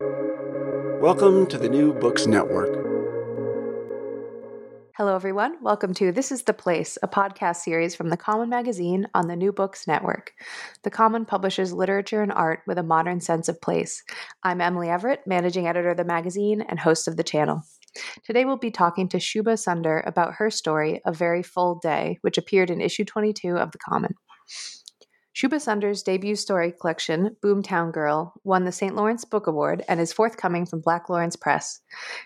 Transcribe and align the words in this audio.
Welcome 0.00 1.48
to 1.48 1.58
the 1.58 1.68
New 1.68 1.92
Books 1.92 2.28
Network. 2.28 2.72
Hello, 4.96 5.16
everyone. 5.16 5.56
Welcome 5.60 5.92
to 5.94 6.12
This 6.12 6.30
is 6.30 6.44
the 6.44 6.54
Place, 6.54 6.98
a 7.02 7.08
podcast 7.08 7.56
series 7.56 7.96
from 7.96 8.08
The 8.08 8.16
Common 8.16 8.48
Magazine 8.48 9.08
on 9.12 9.26
the 9.26 9.34
New 9.34 9.50
Books 9.50 9.88
Network. 9.88 10.34
The 10.84 10.90
Common 10.90 11.24
publishes 11.24 11.72
literature 11.72 12.22
and 12.22 12.30
art 12.30 12.60
with 12.64 12.78
a 12.78 12.84
modern 12.84 13.20
sense 13.20 13.48
of 13.48 13.60
place. 13.60 14.04
I'm 14.44 14.60
Emily 14.60 14.88
Everett, 14.88 15.26
managing 15.26 15.66
editor 15.66 15.90
of 15.90 15.96
the 15.96 16.04
magazine 16.04 16.60
and 16.60 16.78
host 16.78 17.08
of 17.08 17.16
the 17.16 17.24
channel. 17.24 17.62
Today, 18.22 18.44
we'll 18.44 18.56
be 18.56 18.70
talking 18.70 19.08
to 19.08 19.16
Shubha 19.16 19.58
Sunder 19.58 20.04
about 20.06 20.34
her 20.34 20.48
story, 20.48 21.00
A 21.06 21.12
Very 21.12 21.42
Full 21.42 21.80
Day, 21.82 22.18
which 22.20 22.38
appeared 22.38 22.70
in 22.70 22.80
issue 22.80 23.04
22 23.04 23.56
of 23.56 23.72
The 23.72 23.78
Common. 23.78 24.14
Shubha 25.38 25.60
Sunder's 25.60 26.02
debut 26.02 26.34
story 26.34 26.72
collection, 26.72 27.36
Boomtown 27.40 27.92
Girl, 27.92 28.34
won 28.42 28.64
the 28.64 28.72
St. 28.72 28.96
Lawrence 28.96 29.24
Book 29.24 29.46
Award 29.46 29.84
and 29.88 30.00
is 30.00 30.12
forthcoming 30.12 30.66
from 30.66 30.80
Black 30.80 31.08
Lawrence 31.08 31.36
Press. 31.36 31.80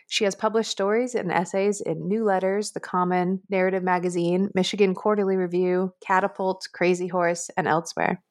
She 0.09 0.25
has 0.25 0.35
published 0.35 0.71
stories 0.71 1.15
and 1.15 1.31
essays 1.31 1.83
in 1.83 2.09
New 2.09 2.25
Letters, 2.25 2.71
The 2.71 2.81
Common, 2.81 3.43
Narrative 3.51 3.83
Magazine, 3.83 4.49
Michigan 4.55 4.95
Quarterly 4.95 5.37
Review, 5.37 5.93
Catapult, 6.03 6.67
Crazyhorse, 6.75 7.51
and 7.55 7.69
elsewhere. 7.69 8.23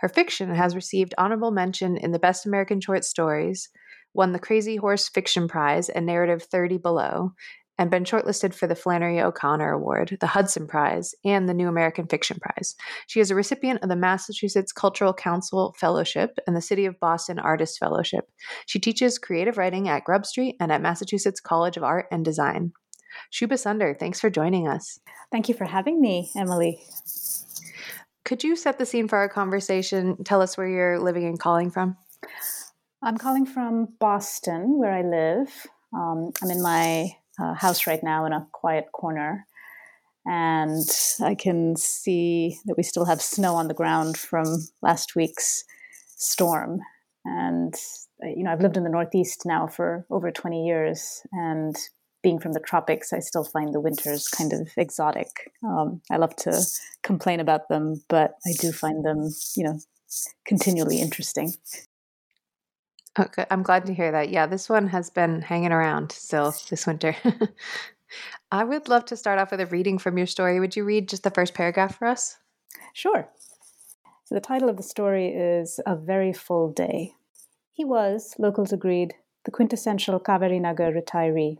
Her 0.00 0.08
fiction 0.08 0.52
has 0.52 0.74
received 0.74 1.14
honorable 1.16 1.52
mention 1.52 1.96
in 1.96 2.10
the 2.10 2.18
Best 2.18 2.44
American 2.44 2.80
Short 2.80 3.04
Stories, 3.04 3.68
won 4.14 4.32
the 4.32 4.40
Crazyhorse 4.40 5.12
Fiction 5.14 5.46
Prize 5.46 5.88
and 5.88 6.06
Narrative 6.06 6.42
30 6.42 6.78
Below, 6.78 7.34
and 7.78 7.90
been 7.90 8.04
shortlisted 8.04 8.54
for 8.54 8.66
the 8.66 8.74
Flannery 8.74 9.20
O'Connor 9.20 9.72
Award, 9.72 10.16
the 10.20 10.28
Hudson 10.28 10.66
Prize, 10.66 11.14
and 11.24 11.48
the 11.48 11.54
New 11.54 11.68
American 11.68 12.06
Fiction 12.06 12.38
Prize. 12.40 12.74
She 13.06 13.20
is 13.20 13.30
a 13.30 13.34
recipient 13.34 13.82
of 13.82 13.88
the 13.88 13.96
Massachusetts 13.96 14.72
Cultural 14.72 15.12
Council 15.12 15.74
Fellowship 15.78 16.38
and 16.46 16.56
the 16.56 16.60
City 16.60 16.86
of 16.86 17.00
Boston 17.00 17.38
Artist 17.38 17.78
Fellowship. 17.78 18.28
She 18.66 18.78
teaches 18.78 19.18
creative 19.18 19.58
writing 19.58 19.88
at 19.88 20.04
Grub 20.04 20.26
Street 20.26 20.56
and 20.60 20.70
at 20.70 20.82
Massachusetts 20.82 21.40
College 21.40 21.76
of 21.76 21.82
Art 21.82 22.06
and 22.10 22.24
Design. 22.24 22.72
Shubha 23.32 23.58
Sunder, 23.58 23.96
thanks 23.98 24.20
for 24.20 24.30
joining 24.30 24.68
us. 24.68 24.98
Thank 25.30 25.48
you 25.48 25.54
for 25.54 25.64
having 25.64 26.00
me, 26.00 26.30
Emily. 26.36 26.80
Could 28.24 28.42
you 28.42 28.56
set 28.56 28.78
the 28.78 28.86
scene 28.86 29.08
for 29.08 29.18
our 29.18 29.28
conversation? 29.28 30.22
Tell 30.24 30.40
us 30.40 30.56
where 30.56 30.68
you're 30.68 30.98
living 30.98 31.26
and 31.26 31.38
calling 31.38 31.70
from. 31.70 31.96
I'm 33.02 33.18
calling 33.18 33.44
from 33.44 33.88
Boston, 34.00 34.78
where 34.78 34.92
I 34.92 35.02
live. 35.02 35.66
Um, 35.92 36.30
I'm 36.42 36.50
in 36.50 36.62
my 36.62 37.10
uh, 37.40 37.54
house 37.54 37.86
right 37.86 38.02
now 38.02 38.24
in 38.24 38.32
a 38.32 38.46
quiet 38.52 38.86
corner. 38.92 39.46
And 40.26 40.88
I 41.22 41.34
can 41.34 41.76
see 41.76 42.58
that 42.64 42.76
we 42.76 42.82
still 42.82 43.04
have 43.04 43.20
snow 43.20 43.54
on 43.54 43.68
the 43.68 43.74
ground 43.74 44.16
from 44.16 44.46
last 44.80 45.14
week's 45.14 45.64
storm. 46.16 46.80
And, 47.24 47.74
uh, 48.24 48.28
you 48.28 48.42
know, 48.42 48.50
I've 48.50 48.62
lived 48.62 48.76
in 48.76 48.84
the 48.84 48.90
Northeast 48.90 49.42
now 49.44 49.66
for 49.66 50.06
over 50.10 50.30
20 50.30 50.66
years. 50.66 51.22
And 51.32 51.76
being 52.22 52.38
from 52.38 52.52
the 52.52 52.60
tropics, 52.60 53.12
I 53.12 53.18
still 53.18 53.44
find 53.44 53.74
the 53.74 53.80
winters 53.80 54.28
kind 54.28 54.52
of 54.52 54.68
exotic. 54.76 55.28
Um, 55.62 56.00
I 56.10 56.16
love 56.16 56.34
to 56.36 56.58
complain 57.02 57.38
about 57.38 57.68
them, 57.68 58.02
but 58.08 58.32
I 58.46 58.52
do 58.58 58.72
find 58.72 59.04
them, 59.04 59.28
you 59.56 59.64
know, 59.64 59.78
continually 60.46 61.00
interesting. 61.00 61.52
Oh, 63.16 63.22
okay, 63.24 63.46
I'm 63.50 63.62
glad 63.62 63.86
to 63.86 63.94
hear 63.94 64.10
that. 64.12 64.30
Yeah, 64.30 64.46
this 64.46 64.68
one 64.68 64.88
has 64.88 65.10
been 65.10 65.42
hanging 65.42 65.72
around 65.72 66.12
still 66.12 66.54
this 66.68 66.86
winter. 66.86 67.16
I 68.52 68.64
would 68.64 68.88
love 68.88 69.04
to 69.06 69.16
start 69.16 69.38
off 69.38 69.50
with 69.50 69.60
a 69.60 69.66
reading 69.66 69.98
from 69.98 70.18
your 70.18 70.26
story. 70.26 70.60
Would 70.60 70.76
you 70.76 70.84
read 70.84 71.08
just 71.08 71.22
the 71.22 71.30
first 71.30 71.54
paragraph 71.54 71.98
for 71.98 72.06
us? 72.06 72.38
Sure. 72.92 73.28
So, 74.24 74.34
the 74.34 74.40
title 74.40 74.68
of 74.68 74.76
the 74.76 74.82
story 74.82 75.28
is 75.28 75.80
A 75.86 75.96
Very 75.96 76.32
Full 76.32 76.72
Day. 76.72 77.14
He 77.72 77.84
was, 77.84 78.34
locals 78.38 78.72
agreed, 78.72 79.14
the 79.44 79.50
quintessential 79.50 80.20
Nagar 80.20 80.92
retiree. 80.92 81.58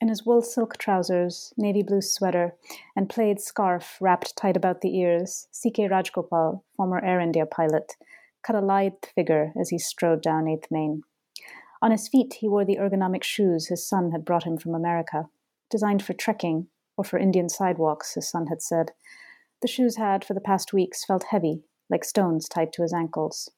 In 0.00 0.08
his 0.08 0.24
wool 0.24 0.42
silk 0.42 0.78
trousers, 0.78 1.52
navy 1.56 1.82
blue 1.82 2.00
sweater, 2.00 2.54
and 2.94 3.10
plaid 3.10 3.40
scarf 3.40 3.98
wrapped 4.00 4.36
tight 4.36 4.56
about 4.56 4.80
the 4.80 4.96
ears, 4.96 5.48
C.K. 5.50 5.88
Rajgopal, 5.88 6.62
former 6.76 7.04
Air 7.04 7.18
India 7.20 7.44
pilot, 7.46 7.96
cut 8.48 8.56
a 8.56 8.64
lithe 8.64 8.92
figure 9.14 9.52
as 9.60 9.68
he 9.68 9.78
strode 9.78 10.22
down 10.22 10.46
8th 10.46 10.70
Main. 10.70 11.02
On 11.82 11.90
his 11.90 12.08
feet, 12.08 12.36
he 12.40 12.48
wore 12.48 12.64
the 12.64 12.78
ergonomic 12.78 13.22
shoes 13.22 13.66
his 13.66 13.86
son 13.86 14.10
had 14.10 14.24
brought 14.24 14.44
him 14.44 14.56
from 14.56 14.74
America, 14.74 15.28
designed 15.70 16.02
for 16.02 16.14
trekking 16.14 16.68
or 16.96 17.04
for 17.04 17.18
Indian 17.18 17.50
sidewalks, 17.50 18.14
his 18.14 18.28
son 18.28 18.46
had 18.46 18.62
said. 18.62 18.92
The 19.60 19.68
shoes 19.68 19.96
had, 19.96 20.24
for 20.24 20.32
the 20.32 20.40
past 20.40 20.72
weeks, 20.72 21.04
felt 21.04 21.24
heavy, 21.24 21.62
like 21.90 22.04
stones 22.04 22.48
tied 22.48 22.72
to 22.72 22.82
his 22.82 22.92
ankles. 22.92 23.50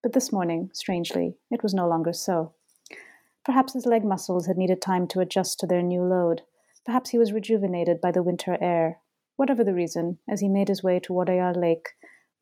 But 0.00 0.12
this 0.12 0.32
morning, 0.32 0.70
strangely, 0.72 1.34
it 1.50 1.64
was 1.64 1.74
no 1.74 1.88
longer 1.88 2.12
so. 2.12 2.54
Perhaps 3.44 3.72
his 3.72 3.84
leg 3.84 4.04
muscles 4.04 4.46
had 4.46 4.56
needed 4.56 4.80
time 4.80 5.08
to 5.08 5.20
adjust 5.20 5.58
to 5.60 5.66
their 5.66 5.82
new 5.82 6.02
load. 6.02 6.42
Perhaps 6.84 7.10
he 7.10 7.18
was 7.18 7.32
rejuvenated 7.32 8.00
by 8.00 8.12
the 8.12 8.22
winter 8.22 8.56
air. 8.60 9.00
Whatever 9.34 9.64
the 9.64 9.74
reason, 9.74 10.18
as 10.28 10.40
he 10.40 10.48
made 10.48 10.68
his 10.68 10.84
way 10.84 11.00
to 11.00 11.12
Wadayar 11.12 11.56
Lake, 11.56 11.88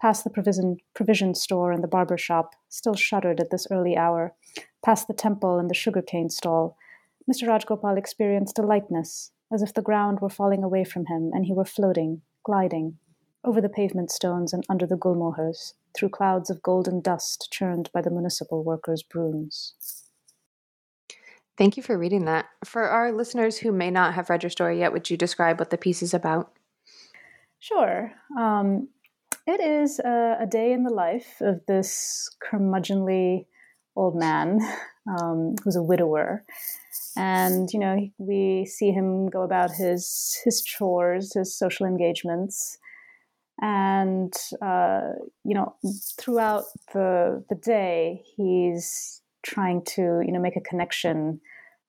past 0.00 0.24
the 0.24 0.30
provision, 0.30 0.78
provision 0.94 1.34
store 1.34 1.72
and 1.72 1.82
the 1.82 1.88
barber 1.88 2.18
shop, 2.18 2.54
still 2.68 2.94
shuttered 2.94 3.40
at 3.40 3.50
this 3.50 3.66
early 3.70 3.96
hour, 3.96 4.34
past 4.84 5.06
the 5.08 5.14
temple 5.14 5.58
and 5.58 5.70
the 5.70 5.74
sugarcane 5.74 6.30
stall, 6.30 6.76
Mr. 7.30 7.48
Rajgopal 7.48 7.96
experienced 7.96 8.58
a 8.58 8.62
lightness, 8.62 9.30
as 9.52 9.62
if 9.62 9.72
the 9.72 9.82
ground 9.82 10.20
were 10.20 10.28
falling 10.28 10.62
away 10.62 10.84
from 10.84 11.06
him 11.06 11.30
and 11.32 11.46
he 11.46 11.54
were 11.54 11.64
floating, 11.64 12.20
gliding, 12.42 12.98
over 13.44 13.60
the 13.60 13.68
pavement 13.68 14.10
stones 14.10 14.52
and 14.52 14.64
under 14.68 14.86
the 14.86 14.96
gulmohars, 14.96 15.74
through 15.94 16.10
clouds 16.10 16.50
of 16.50 16.62
golden 16.62 17.00
dust 17.00 17.48
churned 17.50 17.90
by 17.92 18.02
the 18.02 18.10
municipal 18.10 18.62
workers' 18.62 19.02
brooms. 19.02 19.74
Thank 21.56 21.76
you 21.76 21.82
for 21.82 21.96
reading 21.96 22.24
that. 22.24 22.46
For 22.64 22.88
our 22.88 23.12
listeners 23.12 23.58
who 23.58 23.70
may 23.70 23.90
not 23.90 24.14
have 24.14 24.28
read 24.28 24.42
your 24.42 24.50
story 24.50 24.80
yet, 24.80 24.92
would 24.92 25.08
you 25.08 25.16
describe 25.16 25.58
what 25.58 25.70
the 25.70 25.78
piece 25.78 26.02
is 26.02 26.12
about? 26.12 26.52
Sure. 27.60 28.12
Um, 28.38 28.88
it 29.46 29.60
is 29.60 29.98
a, 29.98 30.38
a, 30.40 30.46
day 30.46 30.72
in 30.72 30.84
the 30.84 30.92
life 30.92 31.40
of 31.40 31.60
this 31.66 32.30
curmudgeonly 32.42 33.46
old 33.96 34.16
man 34.16 34.58
um, 35.20 35.54
who's 35.62 35.76
a 35.76 35.82
widower. 35.82 36.44
And, 37.16 37.68
you 37.72 37.78
know, 37.78 37.96
we 38.18 38.66
see 38.66 38.90
him 38.90 39.28
go 39.28 39.42
about 39.42 39.70
his, 39.70 40.38
his 40.44 40.62
chores, 40.62 41.34
his 41.34 41.56
social 41.56 41.86
engagements. 41.86 42.78
And, 43.60 44.32
uh, 44.60 45.10
you 45.44 45.54
know, 45.54 45.76
throughout 46.18 46.64
the, 46.92 47.44
the 47.48 47.54
day, 47.54 48.22
he's 48.36 49.22
trying 49.44 49.84
to, 49.84 50.22
you 50.24 50.32
know, 50.32 50.40
make 50.40 50.56
a 50.56 50.60
connection, 50.60 51.40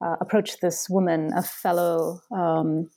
uh, 0.06 0.18
approach 0.22 0.60
this 0.60 0.88
woman, 0.90 1.32
a 1.36 1.42
fellow 1.42 2.20
um, 2.32 2.90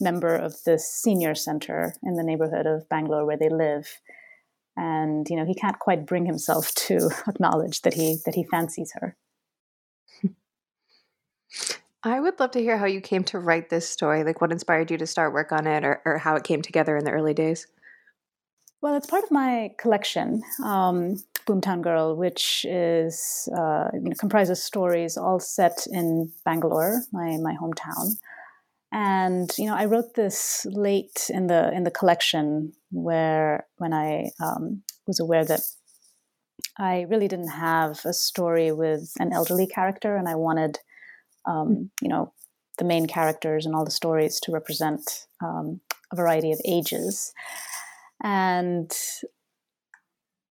member 0.00 0.34
of 0.34 0.62
the 0.64 0.78
senior 0.78 1.34
center 1.34 1.94
in 2.02 2.14
the 2.14 2.22
neighborhood 2.22 2.66
of 2.66 2.88
Bangalore 2.88 3.24
where 3.24 3.36
they 3.36 3.48
live. 3.48 4.00
And 4.76 5.26
you 5.30 5.36
know 5.36 5.46
he 5.46 5.54
can't 5.54 5.78
quite 5.78 6.06
bring 6.06 6.26
himself 6.26 6.74
to 6.74 7.10
acknowledge 7.28 7.82
that 7.82 7.94
he 7.94 8.18
that 8.26 8.34
he 8.34 8.44
fancies 8.44 8.92
her. 8.94 9.16
I 12.02 12.20
would 12.20 12.38
love 12.38 12.52
to 12.52 12.60
hear 12.60 12.78
how 12.78 12.86
you 12.86 13.00
came 13.00 13.24
to 13.24 13.38
write 13.38 13.68
this 13.68 13.88
story, 13.88 14.22
like 14.22 14.40
what 14.40 14.52
inspired 14.52 14.90
you 14.90 14.98
to 14.98 15.06
start 15.06 15.32
work 15.32 15.50
on 15.50 15.66
it, 15.66 15.82
or, 15.82 16.02
or 16.04 16.18
how 16.18 16.36
it 16.36 16.44
came 16.44 16.62
together 16.62 16.96
in 16.96 17.04
the 17.04 17.10
early 17.10 17.34
days. 17.34 17.66
Well, 18.80 18.94
it's 18.94 19.08
part 19.08 19.24
of 19.24 19.32
my 19.32 19.72
collection, 19.78 20.44
um, 20.62 21.16
Boomtown 21.48 21.82
Girl, 21.82 22.14
which 22.14 22.64
is 22.68 23.48
uh, 23.56 23.88
you 23.94 24.00
know, 24.00 24.12
comprises 24.20 24.62
stories 24.62 25.16
all 25.16 25.40
set 25.40 25.86
in 25.90 26.30
Bangalore, 26.44 27.02
my 27.12 27.38
my 27.38 27.56
hometown 27.60 28.16
and 28.92 29.50
you 29.58 29.66
know 29.66 29.74
i 29.74 29.84
wrote 29.84 30.14
this 30.14 30.66
late 30.70 31.30
in 31.30 31.46
the 31.48 31.72
in 31.72 31.84
the 31.84 31.90
collection 31.90 32.72
where 32.90 33.66
when 33.78 33.92
i 33.92 34.30
um, 34.40 34.82
was 35.06 35.20
aware 35.20 35.44
that 35.44 35.60
i 36.78 37.02
really 37.08 37.28
didn't 37.28 37.50
have 37.50 38.00
a 38.04 38.12
story 38.12 38.70
with 38.72 39.12
an 39.18 39.32
elderly 39.32 39.66
character 39.66 40.16
and 40.16 40.28
i 40.28 40.34
wanted 40.34 40.78
um, 41.46 41.66
hmm. 41.66 41.82
you 42.00 42.08
know 42.08 42.32
the 42.78 42.84
main 42.84 43.06
characters 43.06 43.64
and 43.64 43.74
all 43.74 43.86
the 43.86 43.90
stories 43.90 44.38
to 44.38 44.52
represent 44.52 45.26
um, 45.42 45.80
a 46.12 46.16
variety 46.16 46.52
of 46.52 46.60
ages 46.66 47.32
and 48.22 48.92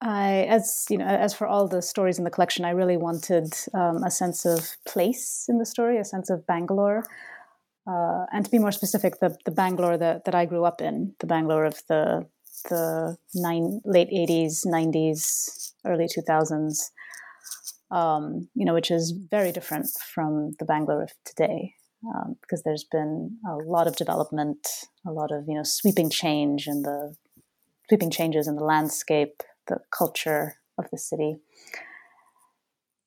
I, 0.02 0.46
as 0.50 0.86
you 0.90 0.98
know, 0.98 1.06
as 1.06 1.34
for 1.34 1.48
all 1.48 1.68
the 1.68 1.82
stories 1.82 2.18
in 2.18 2.26
the 2.26 2.30
collection, 2.30 2.64
I 2.64 2.72
really 2.72 2.98
wanted 2.98 3.54
um, 3.74 4.04
a 4.04 4.12
sense 4.12 4.46
of 4.46 4.76
place 4.86 5.46
in 5.50 5.58
the 5.58 5.66
story, 5.66 5.98
a 5.98 6.06
sense 6.06 6.30
of 6.30 6.46
Bangalore, 6.46 7.04
uh, 7.88 8.26
and 8.32 8.46
to 8.46 8.52
be 8.52 8.60
more 8.60 8.72
specific, 8.72 9.20
the 9.20 9.38
the 9.46 9.52
Bangalore 9.52 9.98
that, 9.98 10.26
that 10.26 10.36
I 10.36 10.46
grew 10.46 10.66
up 10.66 10.82
in, 10.82 11.16
the 11.20 11.28
Bangalore 11.28 11.66
of 11.66 11.82
the 11.88 12.28
the 12.70 13.18
nine, 13.36 13.82
late 13.86 14.10
'80s, 14.10 14.66
'90s, 14.66 15.74
early 15.86 16.08
2000s, 16.08 16.78
um, 17.92 18.50
you 18.56 18.66
know, 18.66 18.74
which 18.74 18.92
is 18.92 19.14
very 19.30 19.52
different 19.52 19.88
from 20.14 20.56
the 20.60 20.66
Bangalore 20.66 21.04
of 21.04 21.12
today, 21.26 21.74
um, 22.16 22.36
because 22.42 22.64
there's 22.64 22.86
been 22.92 23.38
a 23.48 23.56
lot 23.56 23.88
of 23.88 23.96
development, 23.96 24.68
a 25.06 25.12
lot 25.12 25.32
of 25.32 25.46
you 25.48 25.56
know 25.56 25.64
sweeping 25.64 26.10
change 26.10 26.68
in 26.68 26.82
the 26.82 27.16
sweeping 27.88 28.10
changes 28.10 28.48
in 28.48 28.56
the 28.56 28.64
landscape 28.64 29.44
the 29.68 29.80
culture 29.96 30.56
of 30.78 30.86
the 30.92 30.98
city. 30.98 31.38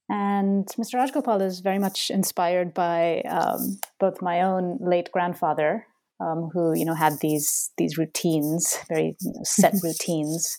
And 0.08 0.66
Mr. 0.66 0.94
Rajgopal 0.94 1.42
is 1.42 1.60
very 1.60 1.78
much 1.78 2.10
inspired 2.10 2.72
by 2.72 3.20
um, 3.22 3.78
both 4.00 4.22
my 4.22 4.40
own 4.40 4.78
late 4.80 5.10
grandfather, 5.12 5.86
um, 6.20 6.50
who 6.52 6.74
you 6.74 6.84
know 6.84 6.94
had 6.94 7.20
these 7.20 7.70
these 7.76 7.98
routines, 7.98 8.78
very 8.88 9.16
you 9.20 9.32
know, 9.34 9.42
set 9.44 9.74
routines, 9.82 10.58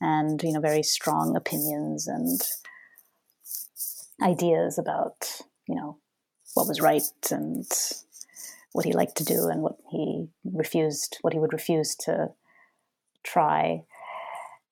and 0.00 0.42
you 0.42 0.52
know 0.52 0.60
very 0.60 0.82
strong 0.82 1.36
opinions 1.36 2.08
and 2.08 2.40
ideas 4.20 4.78
about 4.78 5.42
you 5.68 5.76
know 5.76 5.98
what 6.54 6.66
was 6.66 6.80
right 6.80 7.02
and 7.30 7.66
what 8.72 8.84
he 8.84 8.92
liked 8.92 9.16
to 9.16 9.24
do 9.24 9.48
and 9.48 9.62
what 9.62 9.76
he 9.90 10.26
refused, 10.44 11.18
what 11.22 11.32
he 11.32 11.38
would 11.38 11.52
refuse 11.52 11.94
to 11.94 12.28
try 13.22 13.82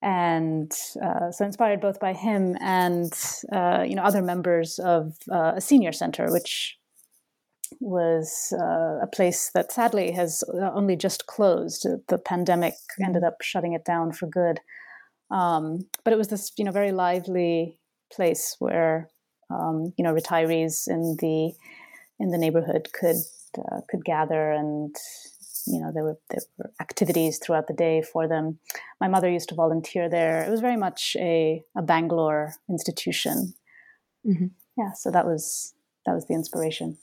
and 0.06 0.70
uh, 1.03 1.32
so 1.32 1.44
inspired 1.44 1.81
both 1.81 1.99
by 1.99 2.12
him 2.12 2.56
and 2.61 3.12
uh, 3.53 3.85
you 3.85 3.97
know 3.97 4.05
other 4.05 4.23
members 4.23 4.79
of 4.79 5.17
uh, 5.32 5.55
a 5.56 5.61
senior 5.61 5.91
center, 5.91 6.31
which 6.31 6.79
was 7.81 8.55
uh, 8.56 9.00
a 9.03 9.08
place 9.12 9.50
that 9.53 9.73
sadly 9.73 10.12
has 10.12 10.44
uh, 10.55 10.70
only 10.73 10.94
just 10.94 11.26
closed. 11.26 11.85
The 12.06 12.19
pandemic 12.19 12.75
ended 13.05 13.25
up 13.25 13.38
shutting 13.43 13.73
it 13.73 13.85
down 13.85 14.12
for 14.12 14.29
good, 14.29 14.61
um, 15.32 15.81
but 16.05 16.12
it 16.12 16.19
was 16.19 16.29
this 16.29 16.52
you 16.56 16.64
know 16.64 16.70
very 16.70 16.93
lively 16.93 17.81
place 18.12 18.55
where 18.61 19.11
um, 19.50 19.93
you 19.99 20.05
know 20.05 20.14
retirees 20.14 20.87
in 20.87 21.17
the 21.19 21.52
in 22.20 22.31
the 22.31 22.38
neighborhood 22.38 22.91
could 22.93 23.17
uh, 23.59 23.81
could 23.91 24.05
gather 24.05 24.52
and 24.52 24.94
you 25.67 25.81
know 25.81 25.91
there 25.93 26.05
were 26.05 26.19
there 26.31 26.43
were 26.59 26.73
activities 26.81 27.39
throughout 27.39 27.67
the 27.67 27.75
day 27.75 28.03
for 28.03 28.29
them. 28.29 28.59
My 29.01 29.09
mother 29.09 29.31
used 29.31 29.49
to 29.51 29.55
volunteer 29.55 30.09
there. 30.09 30.43
It 30.45 30.51
was 30.51 30.61
very 30.61 30.77
much 30.77 31.17
a 31.19 31.63
a 31.77 31.83
Bangalore 31.83 32.53
institution. 32.69 33.55
Mm-hmm. 34.27 34.47
Yeah, 34.79 34.93
so 34.93 35.11
that 35.11 35.27
was 35.27 35.75
that 36.05 36.15
was 36.15 36.27
the 36.27 36.35
inspiration. 36.35 36.99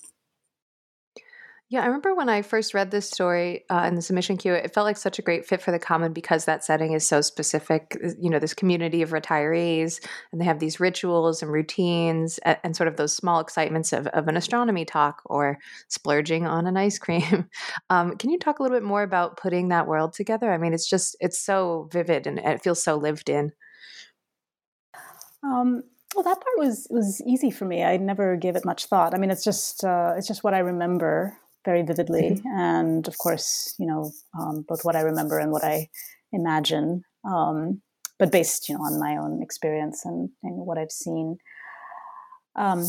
Yeah, 1.69 1.81
I 1.81 1.85
remember 1.85 2.13
when 2.13 2.29
I 2.29 2.43
first 2.43 2.73
read 2.75 2.91
this 2.91 3.09
story 3.09 3.63
uh, 3.69 3.85
in 3.87 3.95
the 3.95 4.01
submission 4.01 4.37
queue, 4.37 4.53
it 4.53 4.73
felt 4.73 4.85
like 4.85 4.97
such 4.97 5.17
a 5.17 5.23
great 5.23 5.45
fit 5.45 5.61
for 5.61 5.71
the 5.71 5.79
common 5.79 6.13
because 6.13 6.45
that 6.45 6.63
setting 6.63 6.93
is 6.93 7.07
so 7.07 7.21
specific. 7.21 7.97
Uh, 8.03 8.09
you 8.19 8.29
know, 8.29 8.37
this 8.37 8.53
community 8.53 9.01
of 9.01 9.09
retirees, 9.09 9.99
and 10.31 10.39
they 10.39 10.45
have 10.45 10.59
these 10.59 10.79
rituals 10.79 11.41
and 11.41 11.51
routines 11.51 12.37
and, 12.39 12.57
and 12.63 12.75
sort 12.75 12.87
of 12.89 12.97
those 12.97 13.15
small 13.15 13.39
excitements 13.39 13.91
of, 13.91 14.05
of, 14.07 14.27
an 14.27 14.37
astronomy 14.37 14.85
talk 14.85 15.21
or 15.25 15.57
splurging 15.87 16.45
on 16.45 16.67
an 16.67 16.77
ice 16.77 16.99
cream. 16.99 17.49
Um, 17.89 18.17
can 18.17 18.29
you 18.29 18.37
talk 18.37 18.59
a 18.59 18.61
little 18.61 18.77
bit 18.77 18.85
more 18.85 19.01
about 19.01 19.37
putting 19.37 19.69
that 19.69 19.87
world 19.87 20.13
together? 20.13 20.51
I 20.51 20.59
mean, 20.59 20.73
it's 20.73 20.87
just, 20.87 21.15
it's 21.21 21.39
so 21.39 21.89
vivid 21.91 22.27
and 22.27 22.37
it 22.37 22.61
feels 22.61 22.83
so 22.83 22.97
lived 22.97 23.29
in. 23.29 23.51
Um, 25.43 25.83
well, 26.15 26.23
that 26.23 26.39
part 26.39 26.57
was 26.57 26.87
was 26.91 27.21
easy 27.25 27.49
for 27.49 27.65
me. 27.65 27.83
I 27.83 27.97
never 27.97 28.35
gave 28.35 28.55
it 28.55 28.63
much 28.63 28.85
thought. 28.85 29.15
I 29.15 29.17
mean, 29.17 29.31
it's 29.31 29.43
just 29.43 29.83
uh, 29.83 30.13
it's 30.15 30.27
just 30.27 30.43
what 30.43 30.53
I 30.53 30.59
remember 30.59 31.39
very 31.65 31.81
vividly. 31.83 32.35
Mm-hmm. 32.35 32.59
And 32.59 33.07
of 33.07 33.17
course, 33.17 33.75
you 33.79 33.85
know, 33.85 34.11
um, 34.39 34.65
both 34.67 34.83
what 34.83 34.95
I 34.95 35.01
remember 35.01 35.39
and 35.39 35.51
what 35.51 35.63
I 35.63 35.89
imagine, 36.31 37.03
um, 37.23 37.81
but 38.19 38.31
based, 38.31 38.69
you 38.69 38.75
know, 38.75 38.83
on 38.83 38.99
my 38.99 39.17
own 39.17 39.41
experience 39.41 40.05
and, 40.05 40.29
and 40.43 40.65
what 40.65 40.77
I've 40.77 40.91
seen. 40.91 41.37
Um, 42.55 42.85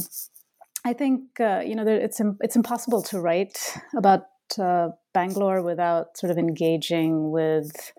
I 0.85 0.93
think, 0.93 1.41
uh, 1.41 1.63
you 1.65 1.75
know, 1.75 1.87
it's, 1.87 2.21
it's 2.41 2.57
impossible 2.57 3.03
to 3.05 3.21
write 3.21 3.59
about 3.97 4.25
uh, 4.59 4.91
Bangalore 5.15 5.63
without 5.63 6.17
sort 6.19 6.31
of 6.31 6.39
engaging 6.39 7.31
with 7.31 7.93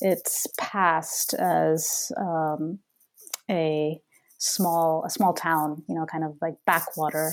its 0.00 0.46
past 0.58 1.34
as 1.34 2.10
um, 2.16 2.80
a 3.50 4.00
small 4.38 5.04
a 5.06 5.10
small 5.10 5.32
town, 5.32 5.82
you 5.88 5.94
know, 5.94 6.06
kind 6.06 6.24
of 6.24 6.36
like 6.40 6.54
backwater. 6.66 7.32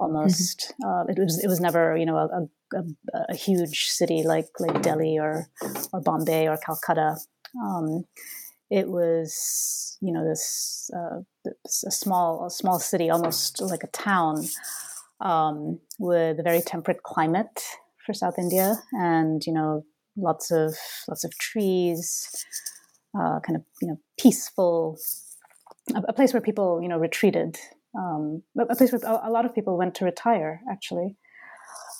Almost. 0.00 0.72
Mm-hmm. 0.82 1.10
Uh, 1.10 1.12
it 1.12 1.18
was 1.18 1.38
it 1.44 1.46
was 1.46 1.60
never 1.60 1.96
you 1.96 2.06
know 2.06 2.16
a, 2.16 2.48
a, 2.76 2.82
a, 3.28 3.36
huge 3.36 3.86
city 3.86 4.22
like 4.24 4.48
like 4.58 4.82
Delhi 4.82 5.18
or 5.18 5.46
or 5.92 6.00
Bombay 6.00 6.48
or 6.48 6.56
Calcutta. 6.56 7.16
Um, 7.62 8.04
it 8.70 8.88
was 8.88 9.98
you 10.00 10.12
know 10.12 10.26
this 10.26 10.90
uh, 10.96 11.20
a 11.86 11.90
small 11.90 12.46
a 12.46 12.50
small 12.50 12.80
city, 12.80 13.10
almost 13.10 13.60
like 13.60 13.84
a 13.84 13.88
town, 13.88 14.46
um, 15.20 15.78
with 15.98 16.40
a 16.40 16.42
very 16.42 16.62
temperate 16.62 17.02
climate 17.02 17.62
for 18.04 18.14
South 18.14 18.38
India, 18.38 18.76
and 18.92 19.44
you 19.46 19.52
know 19.52 19.84
lots 20.16 20.50
of 20.50 20.74
lots 21.08 21.24
of 21.24 21.36
trees, 21.38 22.44
uh, 23.14 23.38
kind 23.40 23.56
of 23.56 23.62
you 23.82 23.88
know 23.88 24.00
peaceful, 24.18 24.98
a, 25.94 26.02
a 26.08 26.12
place 26.12 26.32
where 26.32 26.40
people 26.40 26.80
you 26.82 26.88
know 26.88 26.98
retreated 26.98 27.58
um, 27.98 28.42
a 28.58 28.76
place 28.76 28.92
where 28.92 29.00
a 29.04 29.30
lot 29.30 29.44
of 29.44 29.54
people 29.54 29.76
went 29.76 29.94
to 29.96 30.04
retire, 30.04 30.60
actually. 30.70 31.16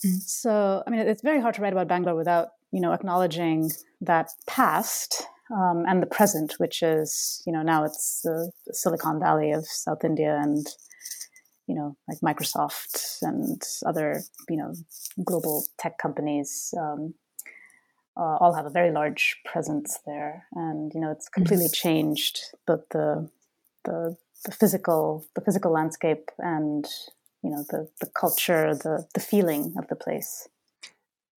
Mm. 0.04 0.20
So, 0.22 0.82
I 0.86 0.90
mean, 0.90 1.00
it's 1.00 1.22
very 1.22 1.40
hard 1.40 1.54
to 1.56 1.62
write 1.62 1.72
about 1.72 1.88
Bangalore 1.88 2.16
without, 2.16 2.48
you 2.72 2.80
know, 2.80 2.92
acknowledging 2.92 3.70
that 4.00 4.30
past 4.46 5.26
um, 5.54 5.84
and 5.88 6.02
the 6.02 6.06
present, 6.06 6.54
which 6.58 6.82
is, 6.82 7.42
you 7.46 7.52
know, 7.52 7.62
now 7.62 7.84
it's 7.84 8.20
the 8.22 8.50
Silicon 8.72 9.18
Valley 9.18 9.52
of 9.52 9.66
South 9.66 10.04
India 10.04 10.38
and, 10.40 10.66
you 11.66 11.74
know, 11.74 11.96
like 12.08 12.20
Microsoft 12.20 13.22
and 13.22 13.60
other, 13.84 14.22
you 14.48 14.56
know, 14.56 14.72
global 15.24 15.64
tech 15.78 15.98
companies 15.98 16.72
um, 16.78 17.14
uh, 18.16 18.36
all 18.40 18.54
have 18.54 18.66
a 18.66 18.70
very 18.70 18.92
large 18.92 19.36
presence 19.44 19.98
there. 20.06 20.46
And, 20.54 20.92
you 20.94 21.00
know, 21.00 21.10
it's 21.10 21.28
completely 21.28 21.66
mm. 21.66 21.74
changed 21.74 22.40
but 22.66 22.88
the, 22.90 23.28
the 23.84 24.16
the 24.44 24.52
physical 24.52 25.24
the 25.34 25.40
physical 25.40 25.72
landscape 25.72 26.30
and 26.38 26.86
you 27.42 27.50
know 27.50 27.64
the 27.70 27.88
the 28.00 28.06
culture 28.06 28.74
the 28.74 29.06
the 29.14 29.20
feeling 29.20 29.74
of 29.78 29.86
the 29.88 29.96
place 29.96 30.48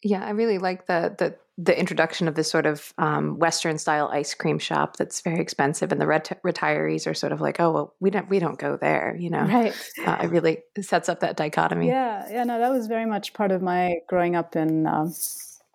yeah 0.02 0.26
i 0.26 0.30
really 0.30 0.58
like 0.58 0.88
the 0.88 1.14
the 1.18 1.36
the 1.56 1.78
introduction 1.80 2.28
of 2.28 2.34
this 2.34 2.50
sort 2.50 2.66
of 2.66 2.94
um, 2.98 3.38
western 3.38 3.78
style 3.78 4.10
ice 4.12 4.34
cream 4.34 4.58
shop 4.58 4.98
that's 4.98 5.22
very 5.22 5.40
expensive 5.40 5.92
and 5.92 6.02
the 6.02 6.08
ret- 6.08 6.42
retirees 6.44 7.06
are 7.06 7.14
sort 7.14 7.32
of 7.32 7.42
like 7.42 7.60
oh 7.60 7.72
well 7.72 7.94
we 8.00 8.10
don't 8.10 8.28
we 8.28 8.40
don't 8.40 8.58
go 8.58 8.76
there 8.76 9.16
you 9.20 9.30
know 9.30 9.44
right 9.44 9.76
uh, 10.08 10.18
it 10.24 10.32
really 10.32 10.64
sets 10.82 11.10
up 11.10 11.20
that 11.20 11.38
dichotomy 11.38 11.88
yeah 11.88 12.28
yeah 12.32 12.44
no 12.44 12.58
that 12.58 12.72
was 12.72 12.88
very 12.88 13.06
much 13.06 13.34
part 13.34 13.52
of 13.52 13.62
my 13.62 13.98
growing 14.08 14.36
up 14.36 14.56
in 14.56 14.88
um, 14.88 15.14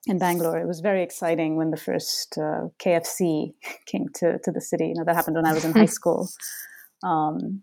in 0.08 0.18
Bangalore. 0.18 0.58
It 0.58 0.66
was 0.66 0.80
very 0.80 1.02
exciting 1.02 1.56
when 1.56 1.70
the 1.70 1.76
first 1.76 2.38
uh, 2.38 2.68
KFC 2.82 3.52
came 3.86 4.08
to, 4.14 4.38
to 4.38 4.50
the 4.50 4.60
city. 4.60 4.88
You 4.88 4.94
know, 4.94 5.04
that 5.04 5.14
happened 5.14 5.36
when 5.36 5.46
I 5.46 5.52
was 5.52 5.64
in 5.64 5.72
high 5.72 5.86
school. 6.00 6.28
Um, 7.02 7.62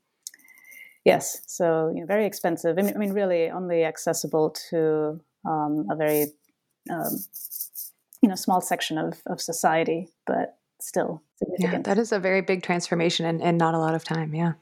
yes, 1.03 1.41
so 1.47 1.91
you 1.93 2.01
know, 2.01 2.05
very 2.05 2.25
expensive. 2.25 2.77
I 2.77 2.81
mean, 2.81 2.95
I 2.95 2.97
mean, 2.97 3.13
really 3.13 3.49
only 3.49 3.83
accessible 3.83 4.55
to 4.69 5.19
um, 5.45 5.87
a 5.89 5.95
very 5.95 6.27
um, 6.89 7.19
you 8.21 8.29
know 8.29 8.35
small 8.35 8.61
section 8.61 8.97
of 8.97 9.21
of 9.27 9.41
society, 9.41 10.09
but 10.25 10.57
still 10.79 11.21
significant. 11.37 11.87
Yeah, 11.87 11.93
that 11.93 11.99
is 11.99 12.11
a 12.11 12.19
very 12.19 12.41
big 12.41 12.63
transformation 12.63 13.25
and, 13.25 13.41
and 13.41 13.57
not 13.57 13.73
a 13.73 13.79
lot 13.79 13.95
of 13.95 14.03
time. 14.03 14.33
Yeah. 14.33 14.53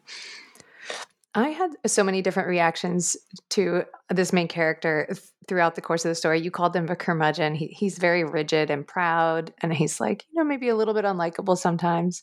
I 1.36 1.50
had 1.50 1.72
so 1.88 2.04
many 2.04 2.22
different 2.22 2.48
reactions 2.48 3.18
to 3.52 3.86
this 4.10 4.32
main 4.32 4.48
character 4.48 5.08
throughout 5.48 5.74
the 5.74 5.82
course 5.82 6.06
of 6.06 6.10
the 6.10 6.16
story. 6.16 6.40
You 6.40 6.52
called 6.52 6.76
him 6.76 6.88
a 6.90 6.96
curmudgeon. 6.96 7.56
He, 7.56 7.68
he's 7.68 7.98
very 7.98 8.24
rigid 8.24 8.70
and 8.70 8.86
proud, 8.86 9.52
and 9.62 9.74
he's 9.74 10.00
like, 10.00 10.26
you 10.32 10.40
know, 10.40 10.48
maybe 10.48 10.70
a 10.70 10.76
little 10.76 10.94
bit 10.94 11.06
unlikable 11.06 11.58
sometimes. 11.58 12.22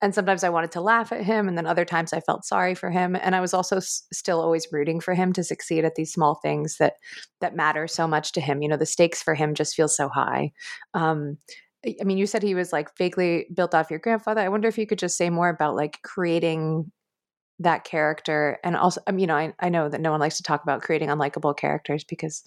And 0.00 0.14
sometimes 0.14 0.44
I 0.44 0.48
wanted 0.48 0.70
to 0.72 0.80
laugh 0.80 1.10
at 1.10 1.24
him, 1.24 1.48
and 1.48 1.58
then 1.58 1.66
other 1.66 1.84
times 1.84 2.12
I 2.12 2.20
felt 2.20 2.44
sorry 2.44 2.76
for 2.76 2.88
him. 2.88 3.16
And 3.16 3.34
I 3.34 3.40
was 3.40 3.52
also 3.52 3.78
s- 3.78 4.04
still 4.12 4.40
always 4.40 4.68
rooting 4.70 5.00
for 5.00 5.12
him 5.12 5.32
to 5.32 5.42
succeed 5.42 5.84
at 5.84 5.96
these 5.96 6.12
small 6.12 6.36
things 6.36 6.76
that 6.78 6.94
that 7.40 7.56
matter 7.56 7.88
so 7.88 8.06
much 8.06 8.30
to 8.32 8.40
him. 8.40 8.62
You 8.62 8.68
know, 8.68 8.76
the 8.76 8.86
stakes 8.86 9.22
for 9.22 9.34
him 9.34 9.54
just 9.54 9.74
feel 9.74 9.88
so 9.88 10.08
high. 10.08 10.52
Um, 10.94 11.36
I 11.84 12.04
mean, 12.04 12.16
you 12.16 12.26
said 12.28 12.44
he 12.44 12.54
was 12.54 12.72
like 12.72 12.96
vaguely 12.96 13.48
built 13.52 13.74
off 13.74 13.90
your 13.90 13.98
grandfather. 13.98 14.40
I 14.40 14.48
wonder 14.48 14.68
if 14.68 14.78
you 14.78 14.86
could 14.86 15.00
just 15.00 15.16
say 15.16 15.30
more 15.30 15.48
about 15.48 15.74
like 15.74 16.00
creating 16.02 16.92
that 17.62 17.84
character 17.84 18.58
and 18.64 18.76
also 18.76 19.00
um, 19.06 19.18
you 19.18 19.26
know 19.26 19.36
I, 19.36 19.54
I 19.60 19.68
know 19.68 19.88
that 19.88 20.00
no 20.00 20.10
one 20.10 20.20
likes 20.20 20.36
to 20.38 20.42
talk 20.42 20.62
about 20.62 20.82
creating 20.82 21.08
unlikable 21.08 21.56
characters 21.56 22.04
because 22.04 22.42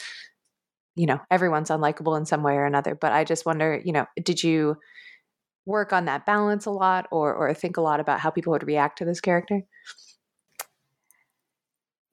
you 0.95 1.05
know 1.05 1.19
everyone's 1.29 1.69
unlikable 1.69 2.17
in 2.17 2.25
some 2.25 2.43
way 2.43 2.53
or 2.53 2.65
another 2.65 2.95
but 2.95 3.11
i 3.11 3.23
just 3.23 3.45
wonder 3.45 3.81
you 3.83 3.91
know 3.91 4.05
did 4.23 4.43
you 4.43 4.77
work 5.65 5.93
on 5.93 6.05
that 6.05 6.25
balance 6.25 6.65
a 6.65 6.71
lot 6.71 7.07
or 7.11 7.33
or 7.33 7.53
think 7.53 7.77
a 7.77 7.81
lot 7.81 7.99
about 7.99 8.19
how 8.19 8.29
people 8.29 8.51
would 8.51 8.65
react 8.65 8.97
to 8.99 9.05
this 9.05 9.19
character? 9.19 9.61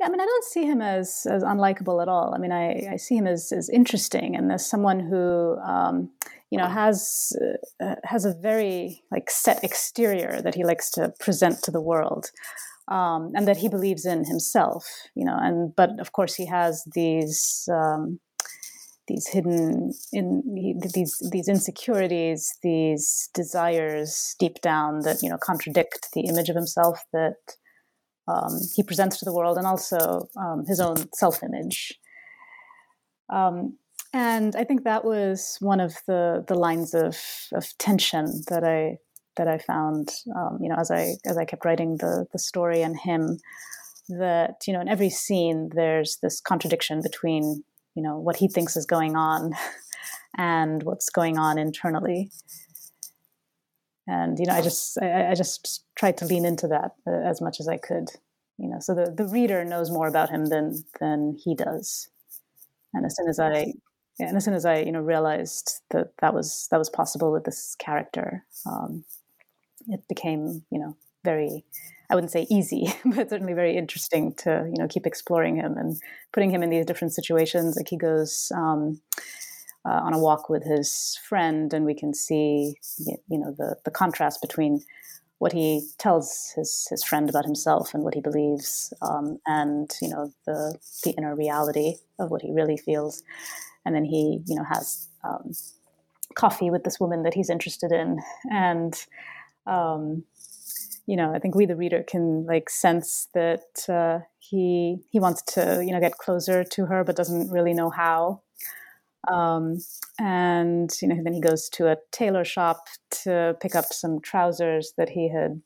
Yeah, 0.00 0.06
I 0.06 0.10
mean, 0.10 0.20
I 0.20 0.24
don't 0.24 0.44
see 0.44 0.64
him 0.64 0.80
as 0.80 1.26
as 1.30 1.42
unlikable 1.42 2.02
at 2.02 2.08
all. 2.08 2.34
I 2.34 2.38
mean, 2.38 2.52
I, 2.52 2.88
I 2.92 2.96
see 2.96 3.16
him 3.16 3.26
as 3.26 3.52
as 3.52 3.68
interesting 3.68 4.36
and 4.36 4.50
as 4.50 4.68
someone 4.68 5.00
who, 5.00 5.56
um, 5.58 6.10
you 6.50 6.58
know, 6.58 6.66
has 6.66 7.32
uh, 7.80 7.96
has 8.04 8.24
a 8.24 8.34
very 8.34 9.02
like 9.10 9.30
set 9.30 9.62
exterior 9.62 10.40
that 10.42 10.54
he 10.54 10.64
likes 10.64 10.90
to 10.92 11.12
present 11.20 11.62
to 11.62 11.70
the 11.70 11.80
world, 11.80 12.30
um, 12.88 13.32
and 13.34 13.46
that 13.48 13.58
he 13.58 13.68
believes 13.68 14.04
in 14.04 14.24
himself. 14.24 14.86
You 15.14 15.24
know, 15.24 15.36
and 15.38 15.74
but 15.74 16.00
of 16.00 16.12
course 16.12 16.34
he 16.34 16.46
has 16.46 16.84
these. 16.94 17.68
Um, 17.72 18.20
these 19.08 19.26
hidden 19.26 19.92
in 20.12 20.78
these 20.94 21.20
these 21.32 21.48
insecurities, 21.48 22.56
these 22.62 23.30
desires 23.34 24.36
deep 24.38 24.60
down 24.60 25.00
that 25.00 25.22
you 25.22 25.28
know 25.28 25.38
contradict 25.38 26.08
the 26.14 26.22
image 26.22 26.48
of 26.48 26.54
himself 26.54 27.00
that 27.12 27.34
um, 28.28 28.60
he 28.74 28.82
presents 28.82 29.18
to 29.18 29.24
the 29.24 29.34
world, 29.34 29.58
and 29.58 29.66
also 29.66 30.28
um, 30.36 30.64
his 30.66 30.80
own 30.80 30.96
self 31.14 31.42
image. 31.42 31.98
Um, 33.28 33.76
and 34.12 34.54
I 34.56 34.64
think 34.64 34.84
that 34.84 35.04
was 35.04 35.56
one 35.60 35.80
of 35.80 35.96
the 36.06 36.44
the 36.46 36.54
lines 36.54 36.94
of, 36.94 37.16
of 37.52 37.66
tension 37.78 38.42
that 38.48 38.64
I 38.64 38.98
that 39.36 39.48
I 39.48 39.58
found, 39.58 40.10
um, 40.36 40.58
you 40.60 40.68
know, 40.68 40.76
as 40.78 40.90
I 40.90 41.14
as 41.24 41.38
I 41.38 41.44
kept 41.44 41.64
writing 41.64 41.96
the 41.98 42.26
the 42.32 42.38
story 42.38 42.82
and 42.82 42.98
him. 42.98 43.38
That 44.08 44.64
you 44.66 44.72
know, 44.72 44.80
in 44.80 44.88
every 44.88 45.10
scene, 45.10 45.70
there's 45.74 46.18
this 46.22 46.40
contradiction 46.40 47.02
between 47.02 47.62
you 47.94 48.02
know 48.02 48.18
what 48.18 48.36
he 48.36 48.48
thinks 48.48 48.76
is 48.76 48.86
going 48.86 49.16
on 49.16 49.52
and 50.38 50.82
what's 50.82 51.10
going 51.10 51.38
on 51.38 51.58
internally 51.58 52.30
and 54.06 54.38
you 54.38 54.46
know 54.46 54.54
i 54.54 54.60
just 54.60 54.98
i, 55.00 55.30
I 55.30 55.34
just 55.34 55.84
tried 55.94 56.16
to 56.18 56.24
lean 56.24 56.44
into 56.44 56.68
that 56.68 56.92
uh, 57.06 57.28
as 57.28 57.40
much 57.40 57.60
as 57.60 57.68
i 57.68 57.76
could 57.76 58.10
you 58.58 58.68
know 58.68 58.78
so 58.80 58.94
the, 58.94 59.10
the 59.10 59.26
reader 59.26 59.64
knows 59.64 59.90
more 59.90 60.08
about 60.08 60.30
him 60.30 60.46
than 60.46 60.84
than 61.00 61.36
he 61.42 61.54
does 61.54 62.08
and 62.94 63.04
as 63.06 63.16
soon 63.16 63.28
as 63.28 63.38
i 63.38 63.72
and 64.18 64.36
as 64.36 64.44
soon 64.44 64.54
as 64.54 64.64
i 64.64 64.78
you 64.78 64.92
know 64.92 65.00
realized 65.00 65.80
that 65.90 66.12
that 66.20 66.34
was 66.34 66.68
that 66.70 66.78
was 66.78 66.90
possible 66.90 67.32
with 67.32 67.44
this 67.44 67.76
character 67.78 68.44
um, 68.66 69.04
it 69.88 70.06
became 70.08 70.64
you 70.70 70.78
know 70.78 70.96
very 71.24 71.64
I 72.10 72.14
wouldn't 72.14 72.32
say 72.32 72.46
easy, 72.50 72.92
but 73.04 73.30
certainly 73.30 73.54
very 73.54 73.76
interesting 73.76 74.34
to 74.38 74.68
you 74.68 74.78
know 74.78 74.86
keep 74.88 75.06
exploring 75.06 75.56
him 75.56 75.76
and 75.78 75.96
putting 76.32 76.50
him 76.50 76.62
in 76.62 76.70
these 76.70 76.86
different 76.86 77.14
situations. 77.14 77.76
Like 77.76 77.88
he 77.88 77.96
goes 77.96 78.52
um, 78.54 79.00
uh, 79.86 80.00
on 80.04 80.12
a 80.12 80.18
walk 80.18 80.48
with 80.50 80.62
his 80.64 81.18
friend, 81.26 81.72
and 81.72 81.84
we 81.86 81.94
can 81.94 82.12
see 82.12 82.76
you 82.98 83.38
know 83.38 83.54
the 83.56 83.76
the 83.84 83.90
contrast 83.90 84.40
between 84.42 84.82
what 85.38 85.52
he 85.52 85.88
tells 85.98 86.52
his 86.54 86.86
his 86.90 87.02
friend 87.02 87.30
about 87.30 87.44
himself 87.46 87.94
and 87.94 88.04
what 88.04 88.14
he 88.14 88.20
believes, 88.20 88.92
um, 89.00 89.38
and 89.46 89.90
you 90.02 90.08
know 90.08 90.30
the 90.46 90.78
the 91.04 91.12
inner 91.12 91.34
reality 91.34 91.96
of 92.18 92.30
what 92.30 92.42
he 92.42 92.52
really 92.52 92.76
feels. 92.76 93.22
And 93.84 93.94
then 93.94 94.04
he 94.04 94.42
you 94.46 94.54
know 94.54 94.64
has 94.64 95.08
um, 95.24 95.52
coffee 96.34 96.70
with 96.70 96.84
this 96.84 97.00
woman 97.00 97.22
that 97.22 97.34
he's 97.34 97.50
interested 97.50 97.90
in, 97.90 98.20
and 98.50 98.94
um, 99.66 100.24
you 101.06 101.16
know, 101.16 101.32
I 101.34 101.38
think 101.38 101.54
we, 101.54 101.66
the 101.66 101.76
reader, 101.76 102.02
can 102.02 102.46
like 102.46 102.70
sense 102.70 103.28
that 103.34 103.88
uh, 103.88 104.24
he 104.38 104.98
he 105.10 105.18
wants 105.18 105.42
to, 105.54 105.82
you 105.84 105.92
know, 105.92 106.00
get 106.00 106.18
closer 106.18 106.64
to 106.64 106.86
her, 106.86 107.04
but 107.04 107.16
doesn't 107.16 107.50
really 107.50 107.74
know 107.74 107.90
how. 107.90 108.42
Um, 109.30 109.78
and 110.18 110.90
you 111.00 111.08
know, 111.08 111.20
then 111.22 111.32
he 111.32 111.40
goes 111.40 111.68
to 111.70 111.88
a 111.88 111.96
tailor 112.10 112.44
shop 112.44 112.86
to 113.22 113.56
pick 113.60 113.74
up 113.74 113.86
some 113.86 114.20
trousers 114.20 114.94
that 114.96 115.10
he 115.10 115.30
had 115.30 115.60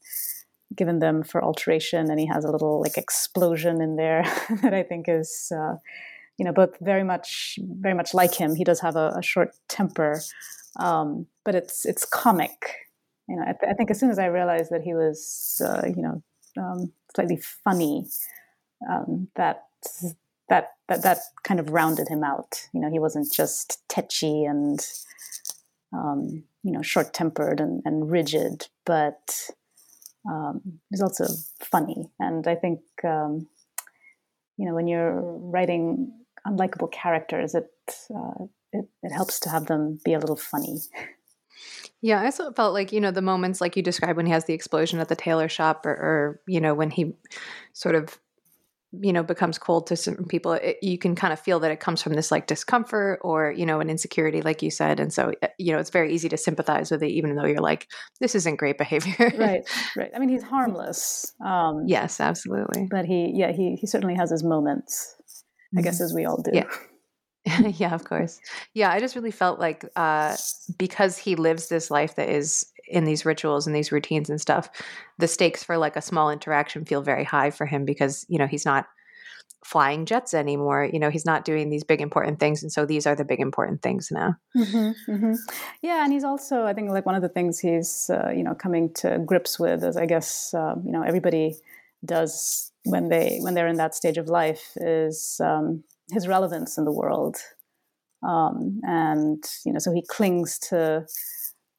given 0.75 0.99
them 0.99 1.23
for 1.23 1.45
alteration, 1.45 2.11
and 2.11 2.19
he 2.19 2.27
has 2.27 2.45
a 2.45 2.51
little 2.51 2.81
like 2.81 2.97
explosion 2.97 3.81
in 3.81 3.97
there 3.97 4.23
that 4.63 4.75
I 4.75 4.83
think 4.83 5.07
is, 5.09 5.53
uh, 5.55 5.77
you 6.39 6.45
know, 6.45 6.53
both 6.53 6.79
very 6.81 7.05
much 7.05 7.59
very 7.63 7.95
much 7.95 8.15
like 8.15 8.35
him. 8.35 8.55
He 8.55 8.65
does 8.65 8.81
have 8.81 8.97
a, 8.97 9.15
a 9.19 9.23
short 9.23 9.51
temper, 9.69 10.21
um, 10.81 11.27
but 11.45 11.55
it's 11.55 11.85
it's 11.85 12.07
comic 12.07 12.87
you 13.29 13.37
know, 13.37 13.43
I, 13.43 13.53
th- 13.53 13.71
I, 13.71 13.75
think 13.75 13.91
as 13.91 13.99
soon 13.99 14.11
as 14.11 14.19
I 14.19 14.27
realized 14.27 14.71
that 14.71 14.83
he 14.83 14.95
was, 14.95 15.61
uh, 15.65 15.83
you 15.87 16.03
know, 16.03 16.23
um, 16.59 16.93
slightly 17.15 17.39
funny, 17.65 18.07
um, 18.89 19.29
that 19.37 19.65
that 20.49 20.73
that 20.89 21.03
that 21.03 21.19
kind 21.43 21.61
of 21.61 21.71
rounded 21.71 22.09
him 22.09 22.23
out. 22.23 22.63
You 22.73 22.81
know, 22.81 22.91
he 22.91 22.99
wasn't 22.99 23.33
just 23.33 23.81
tetchy 23.89 24.45
and 24.45 24.81
um, 25.93 26.45
you 26.63 26.73
know 26.73 26.83
short 26.83 27.13
tempered 27.13 27.61
and, 27.61 27.83
and, 27.85 28.11
rigid, 28.11 28.69
but 28.85 29.51
um, 30.29 30.81
he's 30.91 31.03
also 31.03 31.27
funny. 31.61 32.11
And 32.19 32.47
I 32.47 32.55
think 32.55 32.81
um, 33.05 33.49
you 34.57 34.67
know 34.67 34.75
when 34.75 34.89
you're 34.89 35.21
writing 35.21 36.13
unlikable 36.47 36.93
characters, 36.93 37.55
it, 37.55 37.71
uh, 38.15 38.45
it 38.73 38.87
it 39.03 39.13
helps 39.13 39.41
to 39.41 39.49
have 39.49 39.67
them 39.67 39.99
be 40.05 40.13
a 40.13 40.19
little 40.19 40.37
funny. 40.37 40.79
Yeah, 42.03 42.21
I 42.21 42.27
also 42.27 42.53
felt 42.53 42.75
like, 42.75 42.93
you 42.93 43.01
know, 43.01 43.11
the 43.11 43.23
moments 43.23 43.61
like 43.61 43.77
you 43.77 43.83
described 43.83 44.17
when 44.17 44.27
he 44.27 44.33
has 44.33 44.45
the 44.45 44.55
explosion 44.55 45.01
at 45.01 45.09
the 45.09 45.17
tailor 45.17 45.49
shop 45.49 45.87
or, 45.87 45.91
or 45.91 46.41
you 46.47 46.61
know, 46.61 46.75
when 46.75 46.91
he 46.91 47.15
sort 47.73 47.95
of, 47.95 48.19
you 48.93 49.13
know, 49.13 49.23
becomes 49.23 49.59
cold 49.59 49.87
to 49.89 49.97
certain 49.97 50.27
people, 50.27 50.53
it, 50.53 50.77
you 50.83 50.99
can 50.99 51.15
kind 51.15 51.33
of 51.33 51.41
feel 51.41 51.59
that 51.61 51.71
it 51.71 51.81
comes 51.81 52.03
from 52.03 52.15
this 52.15 52.31
like 52.31 52.47
discomfort 52.47 53.19
or, 53.23 53.51
you 53.51 53.67
know, 53.67 53.81
an 53.81 53.91
insecurity, 53.91 54.43
like 54.43 54.63
you 54.63 54.71
said. 54.71 55.01
And 55.01 55.13
so, 55.13 55.33
eh, 55.43 55.49
you 55.59 55.73
know, 55.73 55.79
it's 55.79 55.91
very 55.91 56.15
easy 56.15 56.29
to 56.29 56.37
sympathize 56.37 56.91
with 56.91 57.03
it, 57.03 57.11
even 57.11 57.35
though 57.35 57.47
you're 57.47 57.59
like, 57.59 57.89
this 58.21 58.35
isn't 58.35 58.57
great 58.57 58.79
behavior. 58.79 59.33
right, 59.39 59.63
right. 59.97 60.11
I 60.15 60.19
mean, 60.19 60.29
he's 60.29 60.43
harmless. 60.43 61.35
Um, 61.45 61.85
yes, 61.87 62.21
absolutely. 62.21 62.89
But 62.91 63.07
he, 63.07 63.33
yeah, 63.35 63.53
he, 63.53 63.77
he 63.81 63.87
certainly 63.87 64.15
has 64.15 64.31
his 64.31 64.45
moments, 64.45 65.17
I 65.77 65.83
guess, 65.83 65.97
mm-hmm. 65.97 66.05
as 66.05 66.15
we 66.15 66.25
all 66.25 66.41
do. 66.43 66.53
Yeah. 66.55 66.69
yeah, 67.77 67.95
of 67.95 68.05
course. 68.05 68.41
Yeah, 68.75 68.91
I 68.91 68.99
just 68.99 69.15
really 69.15 69.31
felt 69.31 69.61
like 69.61 69.85
uh, 69.95 70.37
because 70.79 71.17
he 71.17 71.37
lives 71.37 71.69
this 71.69 71.91
life 71.91 72.17
that 72.17 72.29
is 72.29 72.67
in 72.89 73.05
these 73.05 73.25
rituals 73.25 73.67
and 73.67 73.75
these 73.75 73.93
routines 73.93 74.29
and 74.31 74.41
stuff, 74.41 74.69
the 75.19 75.29
stakes 75.29 75.63
for 75.63 75.79
like 75.79 75.97
a 75.97 76.03
small 76.03 76.31
interaction 76.31 76.85
feel 76.85 77.03
very 77.03 77.25
high 77.25 77.51
for 77.51 77.67
him 77.67 77.85
because 77.85 78.27
you 78.29 78.39
know 78.39 78.47
he's 78.47 78.65
not 78.65 78.87
flying 79.65 80.07
jets 80.07 80.35
anymore. 80.35 80.89
You 80.93 80.99
know, 80.99 81.11
he's 81.11 81.25
not 81.25 81.45
doing 81.45 81.71
these 81.71 81.85
big 81.85 82.01
important 82.01 82.41
things, 82.41 82.63
and 82.63 82.73
so 82.73 82.85
these 82.85 83.07
are 83.07 83.15
the 83.15 83.25
big 83.25 83.41
important 83.41 83.83
things 83.83 84.09
now. 84.11 84.35
Mm-hmm, 84.57 85.13
mm-hmm. 85.13 85.35
Yeah, 85.83 86.05
and 86.05 86.13
he's 86.13 86.25
also, 86.25 86.65
I 86.65 86.73
think, 86.73 86.91
like 86.91 87.07
one 87.07 87.15
of 87.15 87.23
the 87.23 87.29
things 87.29 87.61
he's 87.61 88.11
uh, 88.11 88.31
you 88.31 88.43
know 88.43 88.55
coming 88.55 88.93
to 88.95 89.19
grips 89.25 89.59
with, 89.59 89.85
as 89.85 89.97
I 89.97 90.07
guess 90.07 90.53
uh, 90.53 90.75
you 90.85 90.91
know 90.91 91.03
everybody 91.03 91.57
does 92.05 92.73
when 92.85 93.09
they 93.09 93.39
when 93.41 93.55
they're 93.55 93.69
in 93.69 93.77
that 93.77 93.95
stage 93.95 94.19
of 94.19 94.29
life, 94.29 94.73
is 94.77 95.41
um, 95.45 95.85
his 96.11 96.29
relevance 96.29 96.79
in 96.79 96.85
the 96.85 96.93
world. 96.93 97.37
Um, 98.27 98.81
and 98.83 99.45
you 99.65 99.73
know, 99.73 99.79
so 99.79 99.93
he 99.93 100.03
clings 100.03 100.59
to 100.71 101.07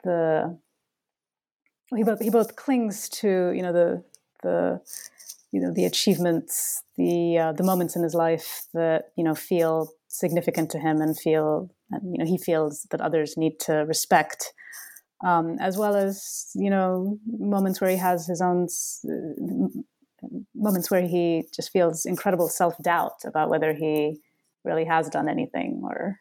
the 0.03 0.57
he 1.95 2.03
both 2.03 2.19
he 2.19 2.29
both 2.29 2.55
clings 2.55 3.09
to 3.09 3.51
you 3.51 3.61
know 3.61 3.73
the 3.73 4.03
the 4.43 4.81
you 5.51 5.61
know 5.61 5.73
the 5.73 5.85
achievements, 5.85 6.83
the 6.97 7.37
uh, 7.37 7.51
the 7.53 7.63
moments 7.63 7.95
in 7.95 8.03
his 8.03 8.13
life 8.13 8.65
that 8.73 9.05
you 9.15 9.23
know 9.23 9.35
feel 9.35 9.91
significant 10.07 10.69
to 10.71 10.79
him 10.79 11.01
and 11.01 11.17
feel 11.17 11.69
you 11.91 12.17
know 12.17 12.25
he 12.25 12.37
feels 12.37 12.87
that 12.91 13.01
others 13.01 13.37
need 13.37 13.59
to 13.61 13.73
respect. 13.87 14.53
Um, 15.25 15.57
as 15.59 15.77
well 15.77 15.95
as 15.95 16.51
you 16.53 16.69
know 16.69 17.17
moments 17.25 17.81
where 17.81 17.89
he 17.89 17.97
has 17.97 18.27
his 18.27 18.41
own 18.41 18.67
moments 20.57 20.91
where 20.91 21.01
he 21.01 21.45
just 21.55 21.71
feels 21.71 22.05
incredible 22.05 22.49
self 22.49 22.75
doubt 22.81 23.23
about 23.25 23.49
whether 23.49 23.73
he 23.73 24.19
really 24.63 24.85
has 24.85 25.09
done 25.09 25.29
anything 25.29 25.81
or, 25.83 26.19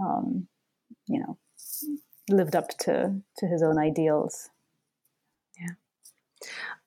um, 0.00 0.46
you 1.06 1.20
know, 1.20 1.38
lived 2.28 2.54
up 2.54 2.68
to 2.80 3.20
to 3.38 3.46
his 3.46 3.62
own 3.62 3.78
ideals. 3.78 4.50
Yeah. 5.58 5.74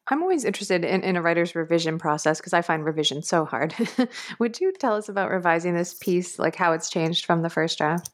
I'm 0.09 0.21
always 0.21 0.45
interested 0.45 0.83
in, 0.83 1.03
in 1.03 1.15
a 1.15 1.21
writer's 1.21 1.55
revision 1.55 1.97
process 1.97 2.39
because 2.39 2.53
I 2.53 2.61
find 2.61 2.83
revision 2.83 3.21
so 3.21 3.45
hard. 3.45 3.73
Would 4.39 4.59
you 4.59 4.73
tell 4.73 4.95
us 4.95 5.09
about 5.09 5.31
revising 5.31 5.73
this 5.73 5.93
piece, 5.93 6.37
like 6.39 6.55
how 6.55 6.73
it's 6.73 6.89
changed 6.89 7.25
from 7.25 7.43
the 7.43 7.49
first 7.49 7.77
draft? 7.77 8.09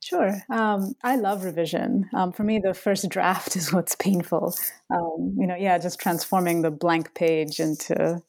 Sure. 0.00 0.42
Um, 0.50 0.94
I 1.02 1.16
love 1.16 1.44
revision. 1.44 2.08
Um, 2.14 2.32
for 2.32 2.44
me, 2.44 2.58
the 2.58 2.74
first 2.74 3.08
draft 3.08 3.56
is 3.56 3.72
what's 3.72 3.96
painful. 3.96 4.54
Um, 4.90 5.34
you 5.38 5.46
know, 5.46 5.56
yeah, 5.56 5.78
just 5.78 6.00
transforming 6.00 6.62
the 6.62 6.70
blank 6.70 7.14
page 7.14 7.60
into, 7.60 8.22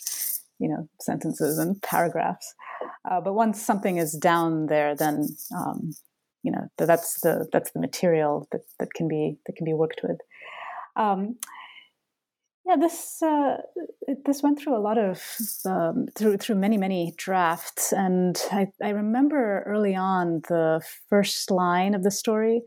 you 0.59 0.69
know, 0.69 0.89
sentences 1.01 1.57
and 1.59 1.81
paragraphs. 1.81 2.53
Uh, 3.09 3.21
but 3.21 3.33
once 3.33 3.61
something 3.61 3.97
is 3.97 4.13
down 4.13 4.67
there, 4.67 4.95
then 4.95 5.27
um, 5.55 5.91
you 6.43 6.51
know 6.51 6.67
that's 6.77 7.21
the 7.21 7.47
that's 7.51 7.71
the 7.71 7.79
material 7.79 8.47
that, 8.51 8.61
that 8.79 8.93
can 8.93 9.07
be 9.07 9.37
that 9.45 9.55
can 9.55 9.65
be 9.65 9.73
worked 9.73 10.01
with. 10.03 10.19
Yeah, 12.67 12.77
this 12.77 13.21
uh, 13.21 13.57
this 14.25 14.41
went 14.41 14.59
through 14.59 14.75
a 14.75 14.81
lot 14.81 14.97
of 14.97 15.21
um, 15.65 16.07
through 16.15 16.37
through 16.37 16.55
many 16.55 16.77
many 16.77 17.13
drafts, 17.15 17.93
and 17.93 18.41
I, 18.51 18.67
I 18.81 18.89
remember 18.89 19.63
early 19.67 19.95
on 19.95 20.41
the 20.49 20.81
first 21.09 21.51
line 21.51 21.93
of 21.93 22.01
the 22.01 22.09
story. 22.09 22.63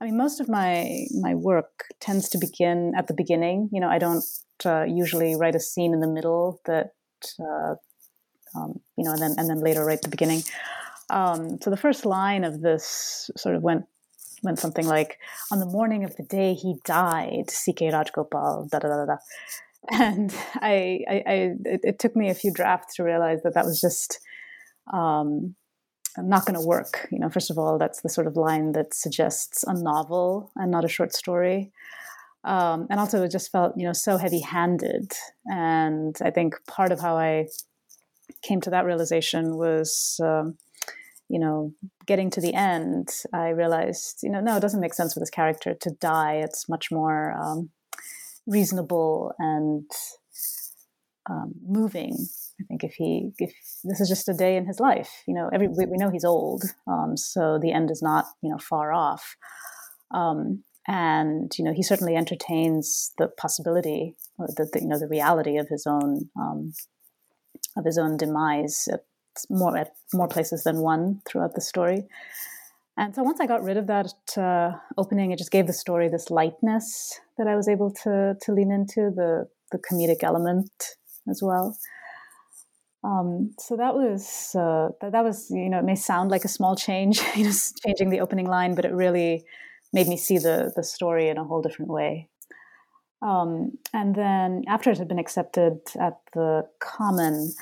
I 0.00 0.06
mean, 0.06 0.16
most 0.16 0.40
of 0.40 0.48
my 0.48 1.04
my 1.20 1.34
work 1.34 1.84
tends 2.00 2.30
to 2.30 2.38
begin 2.38 2.94
at 2.96 3.08
the 3.08 3.14
beginning. 3.14 3.68
You 3.72 3.80
know, 3.80 3.90
I 3.90 3.98
don't 3.98 4.24
uh, 4.64 4.84
usually 4.84 5.36
write 5.36 5.54
a 5.54 5.60
scene 5.60 5.92
in 5.92 6.00
the 6.00 6.08
middle 6.08 6.62
that 6.64 6.92
uh, 7.38 7.74
um, 8.56 8.80
you 8.96 9.04
know, 9.04 9.12
and 9.12 9.20
then 9.20 9.34
and 9.36 9.50
then 9.50 9.60
later 9.60 9.84
write 9.84 10.00
the 10.00 10.08
beginning. 10.08 10.44
Um, 11.10 11.58
so 11.60 11.68
the 11.68 11.76
first 11.76 12.06
line 12.06 12.44
of 12.44 12.62
this 12.62 13.30
sort 13.36 13.54
of 13.54 13.62
went 13.62 13.84
went 14.42 14.58
something 14.58 14.86
like, 14.86 15.18
"On 15.50 15.58
the 15.58 15.66
morning 15.66 16.04
of 16.04 16.16
the 16.16 16.22
day 16.22 16.54
he 16.54 16.76
died, 16.84 17.50
C.K. 17.50 17.90
Rajgopal." 17.90 18.68
Da 18.70 18.78
da 18.78 18.88
da 18.88 19.06
da. 19.06 19.16
And 19.90 20.34
I, 20.56 21.00
I, 21.08 21.14
I 21.26 21.34
it, 21.64 21.80
it, 21.84 21.98
took 21.98 22.14
me 22.16 22.30
a 22.30 22.34
few 22.34 22.52
drafts 22.52 22.96
to 22.96 23.04
realize 23.04 23.42
that 23.42 23.54
that 23.54 23.64
was 23.64 23.80
just 23.80 24.20
um, 24.92 25.54
not 26.18 26.46
going 26.46 26.58
to 26.60 26.66
work. 26.66 27.08
You 27.10 27.18
know, 27.18 27.28
first 27.28 27.50
of 27.50 27.58
all, 27.58 27.78
that's 27.78 28.02
the 28.02 28.08
sort 28.08 28.26
of 28.26 28.36
line 28.36 28.72
that 28.72 28.94
suggests 28.94 29.64
a 29.64 29.74
novel 29.74 30.52
and 30.56 30.70
not 30.70 30.84
a 30.84 30.88
short 30.88 31.12
story. 31.12 31.72
Um, 32.44 32.86
and 32.90 32.98
also, 32.98 33.22
it 33.22 33.30
just 33.30 33.52
felt 33.52 33.74
you 33.76 33.86
know 33.86 33.92
so 33.92 34.16
heavy-handed. 34.16 35.12
And 35.46 36.16
I 36.22 36.30
think 36.30 36.54
part 36.66 36.92
of 36.92 37.00
how 37.00 37.16
I 37.16 37.46
came 38.42 38.60
to 38.62 38.70
that 38.70 38.84
realization 38.84 39.56
was. 39.56 40.20
Um, 40.22 40.58
you 41.32 41.38
know, 41.38 41.72
getting 42.06 42.28
to 42.28 42.42
the 42.42 42.52
end, 42.52 43.08
I 43.32 43.48
realized, 43.48 44.18
you 44.22 44.28
know, 44.28 44.40
no, 44.40 44.58
it 44.58 44.60
doesn't 44.60 44.82
make 44.82 44.92
sense 44.92 45.14
for 45.14 45.20
this 45.20 45.30
character 45.30 45.74
to 45.80 45.90
die. 45.98 46.34
It's 46.44 46.68
much 46.68 46.92
more 46.92 47.32
um, 47.32 47.70
reasonable 48.46 49.32
and 49.38 49.90
um, 51.30 51.54
moving. 51.66 52.18
I 52.60 52.64
think 52.64 52.84
if 52.84 52.92
he, 52.92 53.32
if 53.38 53.50
this 53.82 53.98
is 53.98 54.10
just 54.10 54.28
a 54.28 54.34
day 54.34 54.56
in 54.56 54.66
his 54.66 54.78
life, 54.78 55.08
you 55.26 55.34
know, 55.34 55.48
every 55.54 55.68
we, 55.68 55.86
we 55.86 55.96
know 55.96 56.10
he's 56.10 56.26
old, 56.26 56.64
um, 56.86 57.16
so 57.16 57.58
the 57.58 57.72
end 57.72 57.90
is 57.90 58.02
not, 58.02 58.26
you 58.42 58.50
know, 58.50 58.58
far 58.58 58.92
off. 58.92 59.34
Um, 60.12 60.64
and 60.86 61.50
you 61.56 61.64
know, 61.64 61.72
he 61.72 61.82
certainly 61.82 62.14
entertains 62.14 63.12
the 63.16 63.28
possibility, 63.28 64.16
the, 64.38 64.68
the, 64.70 64.80
you 64.82 64.88
know, 64.88 64.98
the 64.98 65.08
reality 65.08 65.56
of 65.56 65.68
his 65.68 65.86
own 65.86 66.28
um, 66.38 66.74
of 67.74 67.86
his 67.86 67.96
own 67.96 68.18
demise 68.18 68.86
at 68.92 69.04
more 69.50 69.76
at 69.76 69.92
more 70.12 70.28
places 70.28 70.64
than 70.64 70.78
one 70.78 71.20
throughout 71.26 71.54
the 71.54 71.60
story. 71.60 72.06
And 72.96 73.14
so 73.14 73.22
once 73.22 73.40
I 73.40 73.46
got 73.46 73.62
rid 73.62 73.78
of 73.78 73.86
that 73.86 74.12
uh, 74.36 74.72
opening, 74.98 75.32
it 75.32 75.38
just 75.38 75.50
gave 75.50 75.66
the 75.66 75.72
story 75.72 76.08
this 76.08 76.30
lightness 76.30 77.18
that 77.38 77.46
I 77.46 77.56
was 77.56 77.68
able 77.68 77.90
to 78.04 78.36
to 78.40 78.52
lean 78.52 78.70
into 78.70 79.10
the 79.14 79.48
the 79.70 79.78
comedic 79.78 80.22
element 80.22 80.70
as 81.28 81.42
well. 81.42 81.76
Um, 83.04 83.54
so 83.58 83.76
that 83.76 83.94
was 83.94 84.54
uh, 84.54 84.90
that, 85.00 85.12
that 85.12 85.24
was 85.24 85.50
you 85.50 85.70
know 85.70 85.78
it 85.78 85.84
may 85.84 85.96
sound 85.96 86.30
like 86.30 86.44
a 86.44 86.48
small 86.48 86.76
change, 86.76 87.20
you 87.36 87.44
know, 87.44 87.52
changing 87.84 88.10
the 88.10 88.20
opening 88.20 88.46
line, 88.46 88.74
but 88.74 88.84
it 88.84 88.92
really 88.92 89.44
made 89.92 90.06
me 90.06 90.16
see 90.16 90.38
the 90.38 90.72
the 90.76 90.84
story 90.84 91.28
in 91.28 91.38
a 91.38 91.44
whole 91.44 91.62
different 91.62 91.90
way. 91.90 92.28
Um, 93.22 93.78
and 93.94 94.14
then 94.14 94.64
after 94.66 94.90
it 94.90 94.98
had 94.98 95.08
been 95.08 95.18
accepted 95.18 95.78
at 95.98 96.18
the 96.34 96.66
Common, 96.80 97.52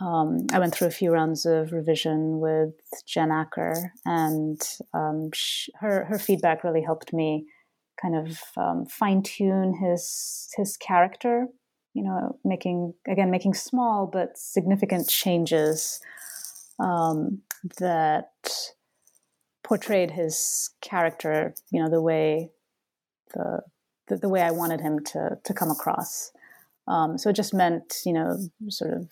um, 0.00 0.46
I 0.52 0.58
went 0.58 0.74
through 0.74 0.88
a 0.88 0.92
few 0.92 1.10
rounds 1.10 1.44
of 1.44 1.72
revision 1.72 2.38
with 2.38 2.74
Jen 3.06 3.32
Acker, 3.32 3.92
and 4.04 4.60
um, 4.94 5.30
she, 5.34 5.72
her 5.80 6.04
her 6.04 6.18
feedback 6.18 6.62
really 6.62 6.82
helped 6.82 7.12
me 7.12 7.46
kind 8.00 8.14
of 8.14 8.40
um, 8.56 8.86
fine 8.86 9.22
tune 9.22 9.74
his 9.74 10.48
his 10.56 10.76
character. 10.76 11.46
You 11.94 12.04
know, 12.04 12.38
making 12.44 12.94
again 13.08 13.30
making 13.30 13.54
small 13.54 14.06
but 14.06 14.38
significant 14.38 15.08
changes 15.08 16.00
um, 16.78 17.42
that 17.78 18.30
portrayed 19.64 20.12
his 20.12 20.70
character. 20.80 21.54
You 21.72 21.82
know, 21.82 21.90
the 21.90 22.02
way 22.02 22.50
the 23.34 23.62
the, 24.06 24.16
the 24.16 24.28
way 24.28 24.42
I 24.42 24.52
wanted 24.52 24.80
him 24.80 25.04
to 25.06 25.38
to 25.42 25.54
come 25.54 25.72
across. 25.72 26.30
Um, 26.86 27.18
so 27.18 27.28
it 27.28 27.36
just 27.36 27.52
meant, 27.52 27.96
you 28.06 28.14
know, 28.14 28.38
sort 28.70 28.94
of 28.94 29.10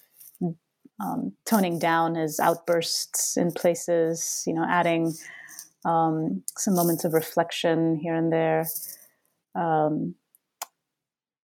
um, 1.01 1.33
toning 1.45 1.79
down 1.79 2.15
his 2.15 2.41
outbursts 2.41 3.37
in 3.37 3.53
places, 3.53 4.43
you 4.47 4.55
know, 4.55 4.65
adding 4.69 5.15
um, 5.85 6.43
some 6.57 6.75
moments 6.75 7.05
of 7.05 7.13
reflection 7.13 7.97
here 7.97 8.15
and 8.15 8.33
there. 8.33 8.67
Um, 9.55 10.15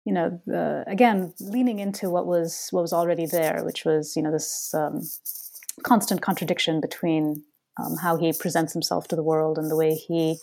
you 0.04 0.14
know, 0.14 0.40
the, 0.46 0.84
again, 0.86 1.34
leaning 1.40 1.80
into 1.80 2.08
what 2.08 2.26
was 2.26 2.68
what 2.70 2.80
was 2.80 2.92
already 2.92 3.26
there, 3.26 3.62
which 3.64 3.84
was 3.84 4.16
you 4.16 4.22
know 4.22 4.32
this 4.32 4.72
um, 4.72 5.02
constant 5.82 6.22
contradiction 6.22 6.80
between 6.80 7.44
um, 7.78 7.96
how 7.96 8.16
he 8.16 8.32
presents 8.32 8.72
himself 8.72 9.08
to 9.08 9.16
the 9.16 9.22
world 9.22 9.58
and 9.58 9.70
the 9.70 9.76
way 9.76 9.94
he 9.94 10.38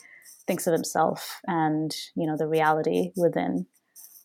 thinks 0.45 0.67
of 0.67 0.73
himself, 0.73 1.41
and 1.47 1.95
you 2.15 2.27
know 2.27 2.37
the 2.37 2.47
reality 2.47 3.11
within. 3.15 3.65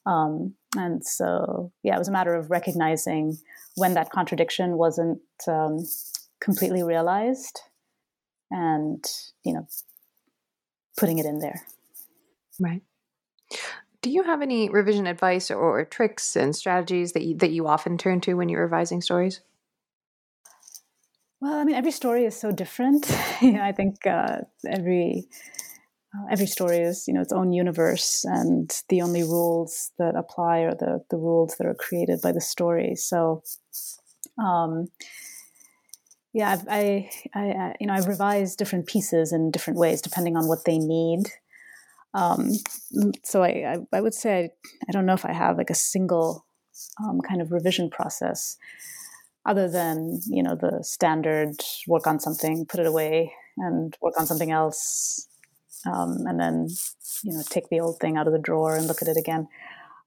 Um, 0.06 0.54
and 0.76 1.04
so, 1.04 1.72
yeah, 1.82 1.96
it 1.96 1.98
was 1.98 2.08
a 2.08 2.12
matter 2.12 2.34
of 2.34 2.50
recognizing 2.50 3.36
when 3.76 3.94
that 3.94 4.10
contradiction 4.10 4.76
wasn't 4.76 5.20
um, 5.48 5.78
completely 6.40 6.82
realized 6.82 7.60
and, 8.50 9.04
you 9.44 9.52
know, 9.52 9.66
putting 10.96 11.18
it 11.18 11.26
in 11.26 11.38
there. 11.38 11.62
Right. 12.58 12.82
Do 14.02 14.10
you 14.10 14.22
have 14.22 14.42
any 14.42 14.70
revision 14.70 15.06
advice 15.06 15.50
or, 15.50 15.58
or 15.58 15.84
tricks 15.84 16.36
and 16.36 16.56
strategies 16.56 17.12
that 17.12 17.22
you, 17.22 17.36
that 17.36 17.50
you 17.50 17.66
often 17.66 17.98
turn 17.98 18.20
to 18.22 18.34
when 18.34 18.48
you're 18.48 18.62
revising 18.62 19.02
stories? 19.02 19.40
Well, 21.40 21.54
I 21.54 21.64
mean, 21.64 21.74
every 21.74 21.90
story 21.90 22.24
is 22.24 22.38
so 22.38 22.50
different. 22.50 23.10
I 23.42 23.72
think 23.72 24.06
uh, 24.06 24.42
every 24.66 25.26
every 26.30 26.46
story 26.46 26.78
is 26.78 27.06
you 27.06 27.14
know 27.14 27.20
its 27.20 27.32
own 27.32 27.52
universe 27.52 28.24
and 28.24 28.82
the 28.88 29.02
only 29.02 29.22
rules 29.22 29.92
that 29.98 30.16
apply 30.16 30.60
are 30.60 30.74
the 30.74 31.04
the 31.10 31.16
rules 31.16 31.56
that 31.56 31.66
are 31.66 31.74
created 31.74 32.20
by 32.20 32.32
the 32.32 32.40
story. 32.40 32.94
So 32.96 33.42
um, 34.38 34.88
yeah 36.32 36.50
I've, 36.50 36.68
I, 36.68 37.10
I 37.34 37.74
you 37.80 37.86
know 37.86 37.94
I've 37.94 38.08
revised 38.08 38.58
different 38.58 38.86
pieces 38.86 39.32
in 39.32 39.50
different 39.50 39.78
ways 39.78 40.02
depending 40.02 40.36
on 40.36 40.48
what 40.48 40.64
they 40.64 40.78
need. 40.78 41.24
Um, 42.12 42.50
so 43.22 43.44
I, 43.44 43.48
I, 43.92 43.96
I 43.96 44.00
would 44.00 44.14
say 44.14 44.36
I, 44.36 44.50
I, 44.88 44.92
don't 44.92 45.06
know 45.06 45.14
if 45.14 45.24
I 45.24 45.32
have 45.32 45.56
like 45.56 45.70
a 45.70 45.76
single 45.76 46.44
um, 47.00 47.20
kind 47.20 47.40
of 47.40 47.52
revision 47.52 47.88
process 47.88 48.56
other 49.46 49.68
than 49.68 50.20
you 50.26 50.42
know 50.42 50.56
the 50.56 50.82
standard 50.82 51.54
work 51.86 52.08
on 52.08 52.18
something 52.18 52.66
put 52.66 52.80
it 52.80 52.86
away 52.86 53.32
and 53.58 53.96
work 54.02 54.14
on 54.18 54.26
something 54.26 54.50
else 54.50 55.28
um, 55.86 56.26
and 56.26 56.38
then 56.38 56.68
you 57.22 57.32
know 57.32 57.42
take 57.48 57.68
the 57.68 57.80
old 57.80 57.98
thing 58.00 58.16
out 58.16 58.26
of 58.26 58.32
the 58.32 58.38
drawer 58.38 58.76
and 58.76 58.86
look 58.86 59.02
at 59.02 59.08
it 59.08 59.16
again. 59.16 59.48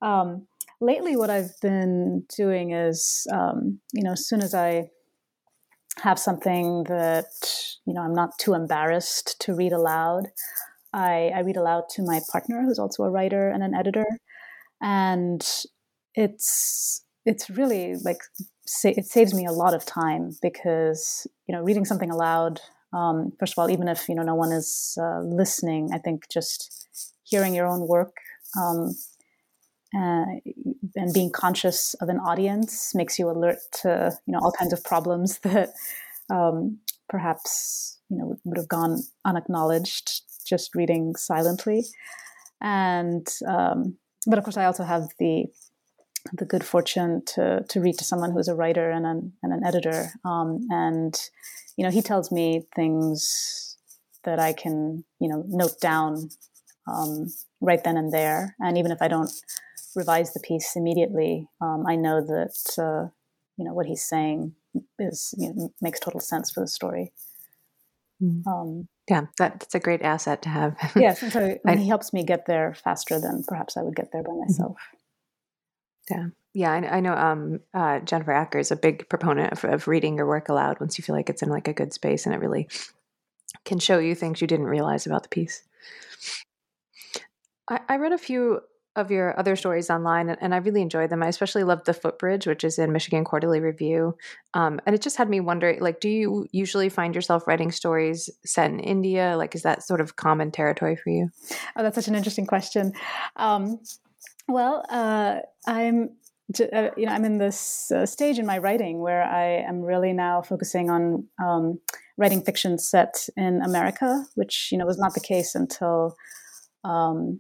Um, 0.02 0.48
lately, 0.82 1.16
what 1.16 1.30
I've 1.30 1.60
been 1.62 2.26
doing 2.36 2.72
is 2.72 3.28
um, 3.32 3.80
you 3.94 4.04
know 4.04 4.12
as 4.12 4.28
soon 4.28 4.42
as 4.42 4.54
I 4.54 4.90
have 6.02 6.18
something 6.20 6.84
that 6.86 7.26
you 7.86 7.94
know 7.94 8.02
I'm 8.02 8.16
not 8.16 8.38
too 8.40 8.54
embarrassed 8.54 9.40
to 9.42 9.56
read 9.56 9.74
aloud, 9.74 10.28
I, 10.94 11.32
I 11.36 11.40
read 11.40 11.58
aloud 11.58 11.86
to 11.92 12.04
my 12.04 12.20
partner, 12.32 12.64
who's 12.64 12.80
also 12.80 13.04
a 13.04 13.10
writer 13.10 13.50
and 13.50 13.64
an 13.64 13.74
editor, 13.74 14.06
and 14.82 15.46
it's 16.16 17.04
it's 17.26 17.50
really 17.50 17.96
like 18.04 18.18
it 18.84 19.06
saves 19.06 19.34
me 19.34 19.46
a 19.46 19.52
lot 19.52 19.74
of 19.74 19.86
time 19.86 20.32
because 20.42 21.28
you 21.48 21.56
know 21.56 21.62
reading 21.62 21.86
something 21.86 22.12
aloud 22.12 22.60
um, 22.94 23.34
first 23.40 23.54
of 23.54 23.60
all, 23.60 23.70
even 23.70 23.88
if 23.88 24.08
you 24.08 24.16
know 24.16 24.24
no 24.24 24.36
one 24.36 24.52
is 24.52 24.98
uh, 25.02 25.20
listening, 25.22 25.90
I 25.94 25.98
think 25.98 26.30
just 26.30 26.88
hearing 27.24 27.54
your 27.54 27.68
own 27.68 27.88
work 27.88 28.16
um, 28.60 28.96
uh, 29.96 30.26
and 30.96 31.14
being 31.14 31.32
conscious 31.32 31.96
of 32.02 32.10
an 32.10 32.18
audience 32.20 32.94
makes 32.94 33.18
you 33.18 33.30
alert 33.30 33.60
to 33.82 34.18
you 34.26 34.34
know 34.34 34.40
all 34.40 34.52
kinds 34.52 34.74
of 34.74 34.84
problems 34.84 35.40
that 35.44 35.70
um, 36.30 36.80
perhaps 37.10 38.00
you 38.10 38.18
know 38.18 38.38
would 38.44 38.58
have 38.58 38.68
gone 38.68 39.02
unacknowledged 39.26 40.22
just 40.46 40.76
reading 40.76 41.16
silently. 41.16 41.84
And 42.62 43.28
um, 43.48 43.98
but 44.28 44.38
of 44.38 44.44
course, 44.44 44.58
I 44.58 44.66
also 44.66 44.84
have 44.84 45.08
the 45.20 45.46
the 46.32 46.46
good 46.46 46.64
fortune 46.64 47.22
to 47.36 47.66
to 47.68 47.82
read 47.82 47.98
to 47.98 48.04
someone 48.04 48.32
who's 48.32 48.48
a 48.48 48.56
writer 48.56 48.90
and 48.90 49.06
an, 49.06 49.34
and 49.44 49.54
an 49.54 49.66
editor, 49.66 50.12
um, 50.24 50.66
and 50.70 51.20
you 51.78 51.84
know, 51.84 51.92
he 51.92 52.02
tells 52.02 52.32
me 52.32 52.66
things 52.76 53.78
that 54.24 54.40
I 54.40 54.54
can, 54.54 55.04
you 55.20 55.28
know, 55.28 55.44
note 55.48 55.80
down 55.82 56.30
um, 56.88 57.34
right 57.62 57.84
then 57.84 57.98
and 57.98 58.12
there. 58.12 58.56
And 58.60 58.78
even 58.78 58.92
if 58.92 59.02
I 59.02 59.08
don't 59.08 59.32
revise 59.96 60.34
the 60.34 60.40
piece 60.40 60.76
immediately, 60.76 61.48
um, 61.62 61.86
I 61.88 61.96
know 61.96 62.22
that, 62.22 62.78
uh, 62.78 63.10
you 63.58 63.66
know, 63.66 63.74
what 63.74 63.86
he's 63.86 64.04
saying 64.04 64.54
is, 65.00 65.34
you 65.38 65.54
know, 65.54 65.74
makes 65.82 66.00
total 66.00 66.20
sense 66.20 66.52
for 66.52 66.62
the 66.62 66.68
story. 66.68 67.12
Mm. 68.22 68.48
Um, 68.48 68.88
yeah, 69.10 69.26
that's 69.38 69.76
a 69.76 69.80
great 69.80 70.02
asset 70.02 70.42
to 70.44 70.50
have. 70.50 70.76
yes, 70.96 71.22
and 71.24 71.32
so 71.32 71.60
I, 71.66 71.76
he 71.76 71.88
helps 71.88 72.14
me 72.14 72.24
get 72.24 72.46
there 72.46 72.74
faster 72.74 73.20
than 73.20 73.44
perhaps 73.48 73.76
I 73.76 73.82
would 73.82 73.96
get 73.96 74.12
there 74.14 74.24
by 74.24 74.32
mm-hmm. 74.32 74.74
Yeah. 76.10 76.28
Yeah, 76.56 76.72
I, 76.72 76.98
I 76.98 77.00
know 77.00 77.16
um, 77.16 77.62
uh, 77.74 78.00
Jennifer 78.02 78.32
Acker 78.32 78.60
is 78.60 78.72
a 78.72 78.76
big 78.76 79.10
proponent 79.10 79.54
of, 79.54 79.64
of, 79.64 79.88
reading 79.88 80.18
your 80.18 80.28
work 80.28 80.50
aloud 80.50 80.80
once 80.80 81.00
you 81.00 81.04
feel 81.04 81.16
like 81.16 81.30
it's 81.30 81.42
in 81.42 81.50
like 81.50 81.68
a 81.68 81.74
good 81.74 81.94
space 81.94 82.28
and 82.28 82.36
it 82.36 82.42
really 82.42 82.68
can 83.66 83.80
show 83.80 83.98
you 83.98 84.14
things 84.14 84.40
you 84.40 84.46
didn't 84.46 84.68
realize 84.68 85.08
about 85.08 85.24
the 85.24 85.30
piece. 85.30 85.64
I, 87.68 87.80
I 87.90 87.96
read 87.98 88.12
a 88.12 88.20
few 88.20 88.62
of 88.96 89.10
your 89.10 89.38
other 89.40 89.56
stories 89.56 89.90
online 89.90 90.30
and, 90.30 90.38
and, 90.40 90.54
I 90.54 90.58
really 90.58 90.84
enjoyed 90.84 91.10
them. 91.10 91.24
I 91.24 91.28
especially 91.28 91.64
loved 91.64 91.88
The 91.88 91.96
Footbridge, 91.96 92.46
which 92.46 92.64
is 92.64 92.78
in 92.78 92.92
Michigan 92.92 93.24
Quarterly 93.24 93.60
Review. 93.60 94.16
Um, 94.54 94.80
and 94.86 94.94
it 94.94 95.02
just 95.02 95.18
had 95.18 95.30
me 95.30 95.40
wondering, 95.40 95.80
like, 95.82 96.00
do 96.00 96.10
you 96.10 96.48
usually 96.52 96.90
find 96.90 97.16
yourself 97.16 97.48
writing 97.48 97.72
stories 97.72 98.30
set 98.46 98.70
in 98.70 98.80
India? 98.80 99.34
Like, 99.36 99.56
is 99.56 99.64
that 99.64 99.82
sort 99.82 100.00
of 100.00 100.16
common 100.16 100.52
territory 100.52 100.96
for 100.96 101.10
you? 101.10 101.32
Oh, 101.76 101.82
that's 101.82 101.96
such 101.96 102.08
an 102.08 102.14
interesting 102.14 102.46
question. 102.46 102.94
Um, 103.36 103.80
well, 104.48 104.84
uh, 104.90 105.40
I'm 105.66 106.10
uh, 106.60 106.90
you 106.98 107.06
know, 107.06 107.14
I'm 107.14 107.26
in 107.26 107.38
this 107.38 107.92
uh, 107.92 108.06
stage 108.06 108.38
in 108.38 108.46
my 108.46 108.58
writing 108.58 109.00
where 109.00 109.24
I 109.24 109.64
am 109.68 109.82
really 109.82 110.14
now 110.14 110.42
focusing 110.42 110.90
on 110.90 111.28
um, 111.44 111.80
writing 112.18 112.42
fiction 112.42 112.78
set 112.78 113.28
in 113.38 113.62
America, 113.62 114.26
which 114.36 114.70
you 114.72 114.78
know 114.78 114.86
was 114.86 115.00
not 115.00 115.14
the 115.14 115.22
case 115.22 115.56
until 115.56 116.16
um, 116.84 117.40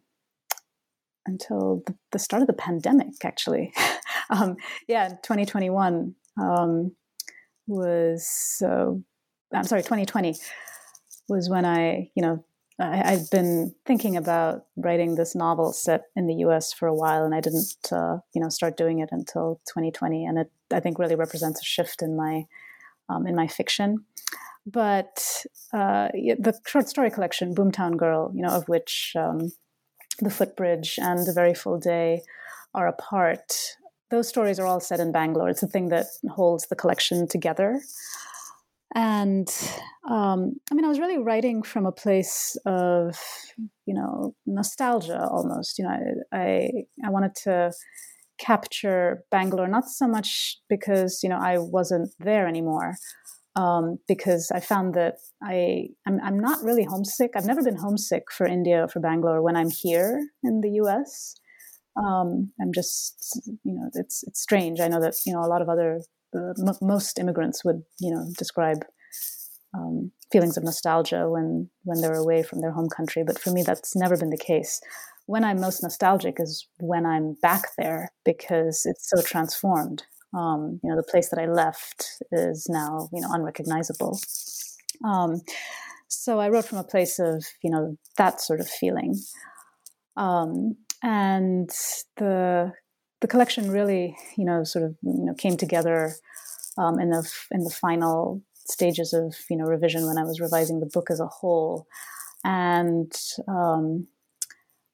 until 1.25 1.83
the, 2.11 2.19
start 2.19 2.41
of 2.41 2.47
the 2.47 2.53
pandemic. 2.53 3.13
Actually, 3.23 3.73
um, 4.29 4.55
yeah, 4.87 5.09
2021 5.09 6.15
um, 6.41 6.95
was 7.67 8.61
uh, 8.65 8.91
I'm 9.53 9.65
sorry, 9.65 9.81
2020 9.81 10.35
was 11.29 11.49
when 11.49 11.65
I 11.65 12.09
you 12.15 12.23
know 12.23 12.43
I, 12.79 12.95
had 12.95 13.29
been 13.29 13.75
thinking 13.85 14.17
about 14.17 14.65
writing 14.75 15.15
this 15.15 15.35
novel 15.35 15.73
set 15.73 16.05
in 16.15 16.27
the 16.27 16.35
U.S. 16.35 16.73
for 16.73 16.87
a 16.87 16.95
while, 16.95 17.23
and 17.23 17.35
I 17.35 17.39
didn't, 17.39 17.75
uh, 17.91 18.17
you 18.33 18.41
know, 18.41 18.49
start 18.49 18.77
doing 18.77 18.99
it 18.99 19.09
until 19.11 19.61
2020. 19.67 20.25
And 20.25 20.39
it, 20.39 20.51
I 20.71 20.79
think, 20.79 20.97
really 20.97 21.15
represents 21.15 21.61
a 21.61 21.65
shift 21.65 22.01
in 22.01 22.15
my 22.15 22.45
um, 23.09 23.27
in 23.27 23.35
my 23.35 23.47
fiction. 23.47 24.05
But 24.65 25.45
uh, 25.73 26.07
the 26.13 26.57
short 26.65 26.87
story 26.87 27.11
collection, 27.11 27.53
Boomtown 27.53 27.97
Girl, 27.97 28.31
you 28.33 28.41
know, 28.41 28.51
of 28.51 28.67
which 28.69 29.13
um, 29.15 29.51
the 30.19 30.29
Footbridge 30.29 30.97
and 30.99 31.27
The 31.27 31.33
Very 31.33 31.53
Full 31.53 31.79
Day 31.79 32.21
are 32.73 32.87
a 32.87 32.93
part. 32.93 33.75
Those 34.09 34.27
stories 34.27 34.59
are 34.59 34.65
all 34.65 34.79
set 34.79 34.99
in 34.99 35.11
Bangalore. 35.11 35.49
It's 35.49 35.61
the 35.61 35.67
thing 35.67 35.89
that 35.89 36.05
holds 36.29 36.67
the 36.67 36.75
collection 36.75 37.27
together. 37.27 37.81
And 38.95 39.49
um, 40.09 40.53
I 40.71 40.75
mean, 40.75 40.85
I 40.85 40.89
was 40.89 40.99
really 40.99 41.17
writing 41.17 41.63
from 41.63 41.85
a 41.85 41.91
place 41.91 42.55
of, 42.65 43.17
you 43.85 43.93
know, 43.93 44.35
nostalgia 44.45 45.27
almost. 45.31 45.79
You 45.79 45.85
know, 45.85 45.97
I, 46.31 46.69
I, 47.03 47.09
wanted 47.09 47.33
to 47.43 47.71
capture 48.37 49.23
Bangalore, 49.31 49.67
not 49.67 49.89
so 49.89 50.07
much 50.07 50.57
because, 50.69 51.21
you 51.23 51.29
know, 51.29 51.39
I 51.41 51.57
wasn't 51.57 52.09
there 52.19 52.47
anymore, 52.47 52.95
um, 53.55 53.97
because 54.07 54.51
I 54.53 54.59
found 54.59 54.93
that 54.93 55.15
I, 55.41 55.87
I'm, 56.05 56.19
I'm 56.23 56.39
not 56.39 56.63
really 56.63 56.83
homesick. 56.83 57.31
I've 57.35 57.45
never 57.45 57.63
been 57.63 57.77
homesick 57.77 58.23
for 58.31 58.45
India 58.45 58.83
or 58.83 58.87
for 58.89 58.99
Bangalore 58.99 59.41
when 59.41 59.55
I'm 59.55 59.71
here 59.71 60.19
in 60.43 60.61
the 60.61 60.71
US. 60.83 61.35
Um, 61.95 62.51
I'm 62.61 62.73
just, 62.73 63.41
you 63.63 63.73
know, 63.73 63.89
it's, 63.93 64.23
it's 64.27 64.41
strange. 64.41 64.79
I 64.79 64.87
know 64.87 65.01
that, 65.01 65.15
you 65.25 65.33
know, 65.33 65.41
a 65.41 65.49
lot 65.49 65.61
of 65.61 65.69
other 65.69 66.01
m- 66.35 66.77
most 66.81 67.19
immigrants 67.19 67.63
would 67.63 67.83
you 67.99 68.11
know 68.11 68.25
describe 68.37 68.85
um, 69.73 70.11
feelings 70.31 70.57
of 70.57 70.63
nostalgia 70.63 71.29
when 71.29 71.69
when 71.83 72.01
they're 72.01 72.15
away 72.15 72.43
from 72.43 72.61
their 72.61 72.71
home 72.71 72.89
country. 72.89 73.23
But 73.25 73.39
for 73.39 73.51
me, 73.51 73.63
that's 73.63 73.95
never 73.95 74.17
been 74.17 74.29
the 74.29 74.37
case. 74.37 74.81
When 75.25 75.43
I'm 75.43 75.61
most 75.61 75.81
nostalgic 75.81 76.37
is 76.39 76.67
when 76.79 77.05
I'm 77.05 77.35
back 77.41 77.63
there 77.77 78.11
because 78.25 78.85
it's 78.85 79.09
so 79.09 79.21
transformed. 79.21 80.03
Um, 80.33 80.79
you 80.83 80.89
know, 80.89 80.95
the 80.95 81.03
place 81.03 81.29
that 81.29 81.39
I 81.39 81.45
left 81.45 82.23
is 82.31 82.67
now 82.69 83.09
you 83.13 83.21
know 83.21 83.29
unrecognizable. 83.31 84.19
Um, 85.03 85.41
so 86.07 86.39
I 86.39 86.49
wrote 86.49 86.65
from 86.65 86.77
a 86.77 86.83
place 86.83 87.19
of 87.19 87.45
you 87.63 87.69
know 87.69 87.97
that 88.17 88.41
sort 88.41 88.59
of 88.59 88.67
feeling, 88.67 89.15
um, 90.17 90.75
and 91.01 91.69
the 92.17 92.73
the 93.23 93.27
collection 93.29 93.71
really, 93.71 94.17
you 94.35 94.43
know, 94.43 94.65
sort 94.65 94.83
of 94.83 94.97
you 95.01 95.25
know 95.25 95.33
came 95.33 95.55
together 95.55 96.13
um, 96.77 96.99
in 96.99 97.09
the 97.09 97.23
in 97.51 97.63
the 97.63 97.69
final 97.69 98.43
stages 98.53 99.13
of 99.13 99.33
you 99.49 99.55
know 99.55 99.63
revision 99.63 100.05
when 100.05 100.17
I 100.17 100.23
was 100.23 100.41
revising 100.41 100.81
the 100.81 100.91
book 100.93 101.07
as 101.09 101.21
a 101.21 101.27
whole, 101.27 101.87
and 102.43 103.11
um, 103.47 104.07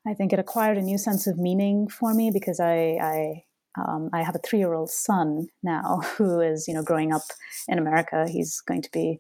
I 0.08 0.14
think 0.14 0.32
it 0.32 0.38
acquired 0.38 0.78
a 0.78 0.84
new 0.84 1.00
sense 1.00 1.26
of 1.26 1.40
meaning 1.40 1.88
for 1.88 2.14
me 2.14 2.30
because 2.32 2.60
I 2.60 2.98
I, 3.02 3.44
um, 3.82 4.12
I 4.14 4.22
have 4.22 4.36
a 4.36 4.46
three 4.48 4.60
year 4.60 4.76
old 4.76 4.92
son 4.92 5.48
now 5.64 6.02
who 6.18 6.40
is 6.40 6.68
you 6.68 6.76
know 6.76 6.84
growing 6.84 7.12
up 7.12 7.24
in 7.68 7.80
America. 7.80 8.28
He's 8.30 8.62
going 8.62 8.84
to 8.84 8.92
be 8.92 9.20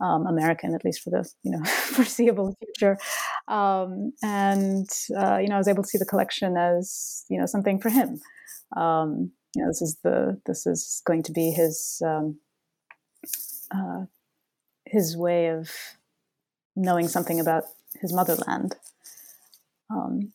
um, 0.00 0.26
American, 0.26 0.74
at 0.74 0.86
least 0.86 1.02
for 1.02 1.10
the 1.10 1.28
you 1.42 1.50
know 1.50 1.62
foreseeable 1.96 2.56
future. 2.60 2.96
Um, 3.46 4.14
and 4.22 4.88
uh, 5.14 5.36
you 5.36 5.48
know, 5.48 5.56
I 5.56 5.58
was 5.58 5.68
able 5.68 5.82
to 5.82 5.88
see 5.90 5.98
the 5.98 6.06
collection 6.06 6.56
as 6.56 7.26
you 7.28 7.38
know 7.38 7.44
something 7.44 7.78
for 7.78 7.90
him 7.90 8.22
um, 8.76 9.32
you 9.54 9.62
know, 9.62 9.68
this 9.68 9.82
is 9.82 9.98
the 10.02 10.40
this 10.46 10.66
is 10.66 11.02
going 11.06 11.22
to 11.24 11.32
be 11.32 11.50
his 11.50 12.02
um, 12.04 12.38
uh, 13.74 14.04
his 14.86 15.16
way 15.16 15.48
of 15.48 15.70
knowing 16.76 17.08
something 17.08 17.40
about 17.40 17.64
his 18.00 18.12
motherland. 18.12 18.76
Um, 19.90 20.32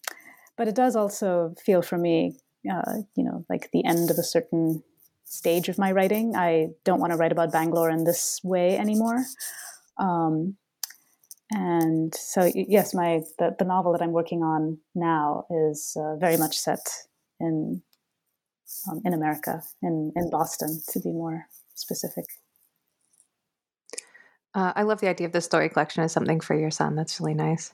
but 0.58 0.68
it 0.68 0.76
does 0.76 0.96
also 0.96 1.56
feel 1.64 1.82
for 1.82 1.98
me, 1.98 2.38
uh, 2.72 3.02
you 3.16 3.24
know, 3.24 3.46
like 3.50 3.70
the 3.72 3.86
end 3.86 4.10
of 4.10 4.18
a 4.18 4.24
certain 4.24 4.84
stage 5.26 5.70
of 5.70 5.78
my 5.78 5.92
writing. 5.92 6.36
I 6.36 6.70
don't 6.84 7.00
want 7.00 7.12
to 7.12 7.18
write 7.18 7.32
about 7.32 7.52
Bangalore 7.52 7.90
in 7.90 8.04
this 8.04 8.40
way 8.44 8.78
anymore. 8.78 9.24
Um, 9.98 10.58
and 11.52 12.14
so, 12.16 12.52
yes, 12.54 12.94
my 12.94 13.22
the, 13.38 13.56
the 13.58 13.66
novel 13.66 13.92
that 13.94 14.02
I'm 14.02 14.12
working 14.12 14.42
on 14.42 14.80
now 14.96 15.46
is 15.50 15.96
uh, 16.00 16.16
very 16.18 16.38
much 16.38 16.58
set 16.58 16.80
in 17.40 17.82
um, 18.90 19.02
in 19.06 19.14
America, 19.14 19.64
in, 19.82 20.12
in 20.16 20.30
Boston, 20.30 20.82
to 20.90 21.00
be 21.00 21.12
more 21.12 21.48
specific. 21.76 22.26
Uh, 24.56 24.74
I 24.76 24.84
love 24.84 25.02
the 25.02 25.10
idea 25.10 25.28
of 25.28 25.34
the 25.34 25.42
story 25.42 25.70
collection 25.70 26.04
as 26.04 26.12
something 26.12 26.40
for 26.40 26.58
your 26.58 26.72
son. 26.72 26.96
That's 26.96 27.20
really 27.20 27.34
nice. 27.34 27.74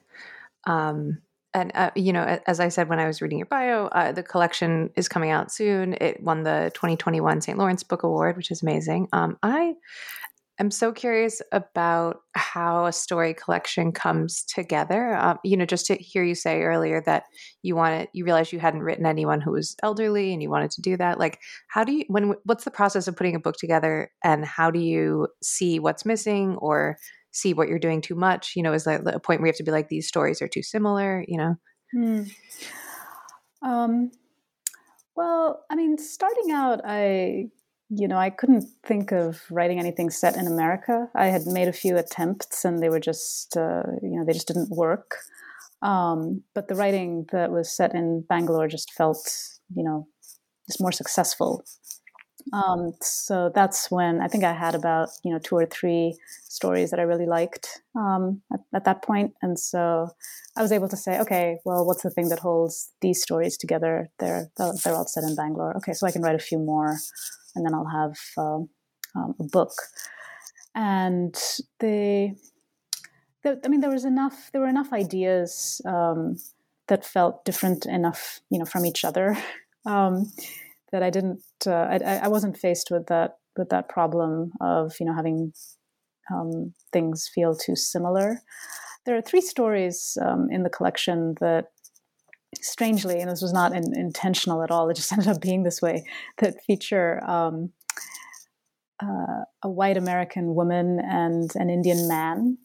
Um, 0.65 1.19
and 1.53 1.71
uh, 1.73 1.91
you 1.95 2.13
know, 2.13 2.39
as 2.45 2.59
I 2.59 2.69
said 2.69 2.89
when 2.89 2.99
I 2.99 3.07
was 3.07 3.21
reading 3.21 3.39
your 3.39 3.47
bio, 3.47 3.87
uh, 3.87 4.11
the 4.11 4.23
collection 4.23 4.91
is 4.95 5.09
coming 5.09 5.31
out 5.31 5.51
soon. 5.51 5.95
It 5.99 6.21
won 6.21 6.43
the 6.43 6.71
2021 6.75 7.41
St. 7.41 7.57
Lawrence 7.57 7.83
Book 7.83 8.03
Award, 8.03 8.37
which 8.37 8.51
is 8.51 8.61
amazing. 8.61 9.07
Um, 9.11 9.37
I 9.41 9.73
I'm 10.59 10.71
so 10.71 10.91
curious 10.91 11.41
about 11.53 12.19
how 12.35 12.85
a 12.85 12.91
story 12.91 13.33
collection 13.33 13.93
comes 13.93 14.43
together. 14.43 15.15
Um, 15.15 15.39
you 15.45 15.55
know, 15.55 15.65
just 15.65 15.85
to 15.85 15.95
hear 15.95 16.23
you 16.23 16.35
say 16.35 16.61
earlier 16.61 17.01
that 17.05 17.23
you 17.61 17.77
wanted, 17.77 18.09
you 18.11 18.25
realized 18.25 18.51
you 18.51 18.59
hadn't 18.59 18.83
written 18.83 19.05
anyone 19.05 19.39
who 19.39 19.51
was 19.53 19.77
elderly, 19.83 20.33
and 20.33 20.43
you 20.43 20.49
wanted 20.49 20.71
to 20.71 20.81
do 20.81 20.97
that. 20.97 21.17
Like, 21.17 21.39
how 21.69 21.85
do 21.85 21.93
you? 21.93 22.03
When? 22.09 22.33
What's 22.43 22.65
the 22.65 22.71
process 22.71 23.07
of 23.07 23.15
putting 23.15 23.35
a 23.35 23.39
book 23.39 23.55
together, 23.57 24.11
and 24.23 24.43
how 24.43 24.69
do 24.69 24.79
you 24.79 25.29
see 25.41 25.79
what's 25.79 26.05
missing 26.05 26.57
or 26.57 26.97
see 27.31 27.53
what 27.53 27.69
you're 27.69 27.79
doing 27.79 28.01
too 28.01 28.15
much? 28.15 28.53
You 28.55 28.63
know, 28.63 28.73
is 28.73 28.83
that 28.83 29.07
a 29.07 29.19
point 29.19 29.39
where 29.39 29.47
you 29.47 29.51
have 29.51 29.57
to 29.57 29.63
be 29.63 29.71
like, 29.71 29.87
these 29.87 30.07
stories 30.07 30.41
are 30.41 30.49
too 30.49 30.63
similar? 30.63 31.23
You 31.27 31.37
know. 31.37 31.55
Hmm. 31.93 32.23
Um, 33.61 34.11
well, 35.15 35.65
I 35.69 35.75
mean, 35.75 35.97
starting 35.97 36.51
out, 36.51 36.81
I 36.83 37.49
you 37.89 38.07
know, 38.07 38.17
I 38.17 38.29
couldn't 38.29 38.65
think 38.85 39.11
of 39.11 39.41
writing 39.49 39.79
anything 39.79 40.09
set 40.09 40.37
in 40.37 40.47
America. 40.47 41.09
I 41.15 41.27
had 41.27 41.45
made 41.45 41.67
a 41.67 41.73
few 41.73 41.97
attempts, 41.97 42.63
and 42.63 42.81
they 42.81 42.89
were 42.89 42.99
just, 42.99 43.57
uh, 43.57 43.83
you 44.01 44.17
know, 44.17 44.25
they 44.25 44.33
just 44.33 44.47
didn't 44.47 44.69
work. 44.69 45.17
Um, 45.81 46.43
but 46.53 46.67
the 46.67 46.75
writing 46.75 47.25
that 47.31 47.51
was 47.51 47.75
set 47.75 47.95
in 47.95 48.25
Bangalore 48.27 48.67
just 48.67 48.93
felt, 48.93 49.17
you 49.75 49.83
know, 49.83 50.07
just 50.67 50.81
more 50.81 50.91
successful. 50.91 51.63
Um, 52.53 52.93
so 53.01 53.51
that's 53.53 53.91
when 53.91 54.21
I 54.21 54.27
think 54.27 54.43
I 54.43 54.53
had 54.53 54.75
about, 54.75 55.09
you 55.23 55.31
know, 55.31 55.39
two 55.39 55.55
or 55.55 55.65
three 55.65 56.17
stories 56.43 56.91
that 56.91 56.99
I 56.99 57.03
really 57.03 57.25
liked 57.25 57.81
um, 57.95 58.41
at, 58.51 58.59
at 58.73 58.85
that 58.85 59.03
point. 59.03 59.33
and 59.41 59.59
so 59.59 60.09
I 60.57 60.61
was 60.61 60.71
able 60.71 60.89
to 60.89 60.97
say, 60.97 61.19
okay, 61.19 61.57
well, 61.63 61.85
what's 61.85 62.03
the 62.03 62.09
thing 62.09 62.29
that 62.29 62.39
holds 62.39 62.91
these 63.01 63.21
stories 63.21 63.55
together? 63.57 64.09
They're 64.19 64.49
they're 64.57 64.95
all 64.95 65.05
set 65.05 65.23
in 65.23 65.35
Bangalore. 65.35 65.75
Okay, 65.77 65.93
so 65.93 66.07
I 66.07 66.11
can 66.11 66.21
write 66.21 66.35
a 66.35 66.39
few 66.39 66.59
more 66.59 66.97
and 67.55 67.65
then 67.65 67.73
I'll 67.73 67.85
have 67.85 68.17
uh, 68.37 69.19
um, 69.19 69.35
a 69.39 69.43
book. 69.43 69.71
And 70.75 71.35
they, 71.79 72.35
I 73.45 73.67
mean, 73.67 73.81
there 73.81 73.89
was 73.89 74.05
enough. 74.05 74.49
There 74.51 74.61
were 74.61 74.67
enough 74.67 74.93
ideas 74.93 75.81
um, 75.85 76.37
that 76.87 77.05
felt 77.05 77.45
different 77.45 77.85
enough, 77.85 78.41
you 78.49 78.59
know, 78.59 78.65
from 78.65 78.85
each 78.85 79.03
other, 79.03 79.37
um, 79.85 80.31
that 80.91 81.03
I 81.03 81.09
didn't. 81.09 81.41
Uh, 81.65 81.71
I, 81.71 82.21
I 82.23 82.27
wasn't 82.27 82.57
faced 82.57 82.89
with 82.91 83.07
that 83.07 83.37
with 83.57 83.69
that 83.69 83.89
problem 83.89 84.51
of 84.61 84.93
you 84.99 85.05
know 85.05 85.13
having 85.13 85.53
um, 86.31 86.73
things 86.93 87.29
feel 87.33 87.55
too 87.55 87.75
similar. 87.75 88.41
There 89.05 89.17
are 89.17 89.21
three 89.21 89.41
stories 89.41 90.17
um, 90.21 90.49
in 90.51 90.63
the 90.63 90.69
collection 90.69 91.35
that 91.39 91.67
strangely, 92.61 93.19
and 93.19 93.29
this 93.29 93.41
was 93.41 93.53
not 93.53 93.73
in, 93.73 93.83
intentional 93.97 94.63
at 94.63 94.71
all, 94.71 94.89
it 94.89 94.95
just 94.95 95.11
ended 95.13 95.27
up 95.27 95.41
being 95.41 95.63
this 95.63 95.81
way, 95.81 96.03
that 96.39 96.55
feature 96.65 97.23
um, 97.29 97.71
uh, 99.01 99.43
a 99.63 99.69
white 99.69 99.97
American 99.97 100.55
woman 100.55 100.99
and 100.99 101.51
an 101.55 101.69
Indian 101.69 102.07
man. 102.07 102.57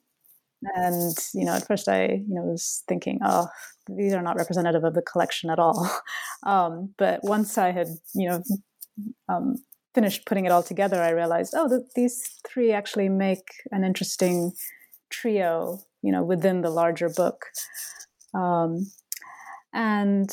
And 0.75 1.15
you 1.35 1.45
know, 1.45 1.53
at 1.53 1.67
first 1.67 1.89
I 1.89 2.05
you 2.07 2.35
know 2.35 2.43
was 2.43 2.83
thinking, 2.89 3.19
oh, 3.23 3.49
these 3.87 4.15
are 4.15 4.23
not 4.23 4.37
representative 4.37 4.83
of 4.83 4.95
the 4.95 5.03
collection 5.03 5.51
at 5.51 5.59
all. 5.59 5.89
Um, 6.47 6.93
but 6.99 7.21
once 7.25 7.57
I 7.57 7.71
had 7.71 7.87
you 8.15 8.29
know 8.29 8.43
um, 9.31 9.55
finished 9.95 10.27
putting 10.27 10.45
it 10.45 10.53
all 10.53 10.63
together, 10.63 11.01
I 11.01 11.11
realized, 11.11 11.55
oh, 11.57 11.69
th- 11.69 11.89
these 11.95 12.39
three 12.47 12.73
actually 12.73 13.09
make 13.09 13.49
an 13.71 13.83
interesting 13.83 14.53
trio, 15.09 15.81
you 16.03 16.13
know, 16.13 16.23
within 16.23 16.61
the 16.61 16.71
larger 16.71 17.09
book. 17.09 17.47
Um, 18.35 18.91
and 19.75 20.31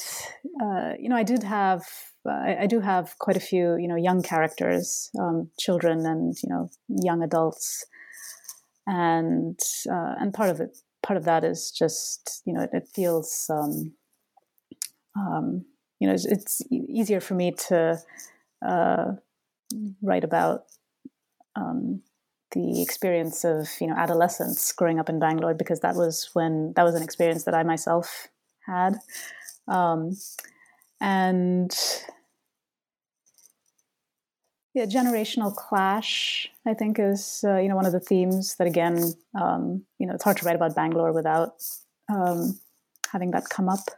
uh, 0.61 0.93
you 0.99 1.09
know, 1.09 1.15
I 1.15 1.23
did 1.23 1.43
have, 1.43 1.83
uh, 2.27 2.31
I, 2.31 2.57
I, 2.61 2.67
do 2.67 2.79
have 2.79 3.17
quite 3.17 3.35
a 3.35 3.41
few, 3.41 3.75
you 3.77 3.87
know, 3.87 3.95
young 3.95 4.21
characters, 4.21 5.09
um, 5.19 5.49
children, 5.59 6.05
and 6.05 6.35
you 6.43 6.49
know, 6.49 6.69
young 6.87 7.23
adults, 7.23 7.85
and 8.85 9.59
uh, 9.91 10.15
and 10.19 10.33
part 10.33 10.49
of 10.49 10.61
it, 10.61 10.77
part 11.01 11.17
of 11.17 11.25
that 11.25 11.43
is 11.43 11.71
just, 11.71 12.43
you 12.45 12.53
know, 12.53 12.61
it, 12.61 12.69
it 12.71 12.87
feels, 12.93 13.49
um, 13.49 13.93
um, 15.17 15.65
you 15.99 16.07
know, 16.07 16.13
it's, 16.13 16.25
it's, 16.25 16.61
easier 16.71 17.19
for 17.19 17.33
me 17.33 17.51
to 17.69 17.99
uh, 18.65 19.05
write 20.03 20.23
about 20.23 20.65
um, 21.55 22.03
the 22.51 22.81
experience 22.81 23.43
of 23.43 23.67
you 23.79 23.87
know 23.87 23.95
adolescence 23.95 24.71
growing 24.71 24.99
up 24.99 25.09
in 25.09 25.19
Bangalore 25.19 25.55
because 25.55 25.79
that 25.79 25.95
was 25.95 26.29
when 26.33 26.73
that 26.75 26.83
was 26.83 26.93
an 26.93 27.01
experience 27.01 27.45
that 27.45 27.55
I 27.55 27.63
myself 27.63 28.27
had, 28.65 28.97
um, 29.67 30.17
and 30.99 31.71
yeah, 34.73 34.85
generational 34.85 35.53
clash 35.53 36.49
I 36.65 36.73
think 36.73 36.97
is 36.99 37.43
uh, 37.45 37.57
you 37.57 37.69
know 37.69 37.75
one 37.75 37.85
of 37.85 37.91
the 37.91 37.99
themes 37.99 38.55
that 38.55 38.67
again 38.67 39.13
um, 39.39 39.83
you 39.99 40.07
know 40.07 40.13
it's 40.13 40.23
hard 40.23 40.37
to 40.37 40.45
write 40.45 40.55
about 40.55 40.75
Bangalore 40.75 41.11
without 41.11 41.53
um, 42.11 42.59
having 43.11 43.31
that 43.31 43.49
come 43.49 43.69
up. 43.69 43.89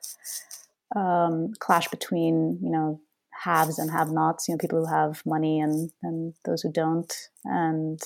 Um, 0.95 1.54
clash 1.60 1.88
between 1.88 2.60
you 2.62 2.69
know 2.69 3.02
haves 3.43 3.78
and 3.80 3.91
have-nots, 3.91 4.47
you 4.47 4.54
know, 4.54 4.58
people 4.58 4.80
who 4.80 4.93
have 4.93 5.21
money 5.26 5.60
and 5.60 5.91
and 6.02 6.34
those 6.45 6.62
who 6.62 6.71
don't, 6.71 7.12
and 7.45 7.99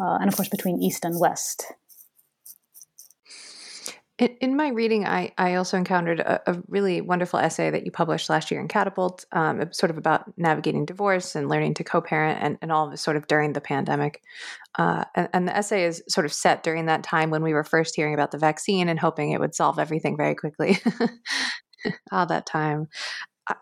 uh, 0.00 0.16
and 0.20 0.28
of 0.28 0.36
course 0.36 0.48
between 0.48 0.82
East 0.82 1.04
and 1.04 1.18
West. 1.20 1.72
In, 4.20 4.54
my 4.54 4.68
reading, 4.68 5.06
I, 5.06 5.32
I 5.38 5.54
also 5.54 5.78
encountered 5.78 6.20
a, 6.20 6.50
a, 6.50 6.62
really 6.68 7.00
wonderful 7.00 7.38
essay 7.38 7.70
that 7.70 7.86
you 7.86 7.90
published 7.90 8.28
last 8.28 8.50
year 8.50 8.60
in 8.60 8.68
Catapult, 8.68 9.24
um, 9.32 9.72
sort 9.72 9.88
of 9.88 9.96
about 9.96 10.36
navigating 10.36 10.84
divorce 10.84 11.34
and 11.34 11.48
learning 11.48 11.72
to 11.74 11.84
co-parent, 11.84 12.38
and, 12.42 12.58
and 12.60 12.70
all 12.70 12.84
of 12.84 12.90
this 12.90 13.00
sort 13.00 13.16
of 13.16 13.26
during 13.28 13.54
the 13.54 13.62
pandemic. 13.62 14.22
Uh, 14.78 15.04
and, 15.14 15.28
and 15.32 15.48
the 15.48 15.56
essay 15.56 15.84
is 15.84 16.02
sort 16.06 16.26
of 16.26 16.34
set 16.34 16.62
during 16.62 16.84
that 16.84 17.02
time 17.02 17.30
when 17.30 17.42
we 17.42 17.54
were 17.54 17.64
first 17.64 17.96
hearing 17.96 18.12
about 18.12 18.30
the 18.30 18.36
vaccine 18.36 18.90
and 18.90 19.00
hoping 19.00 19.30
it 19.30 19.40
would 19.40 19.54
solve 19.54 19.78
everything 19.78 20.18
very 20.18 20.34
quickly. 20.34 20.78
all 22.12 22.26
that 22.26 22.44
time. 22.44 22.88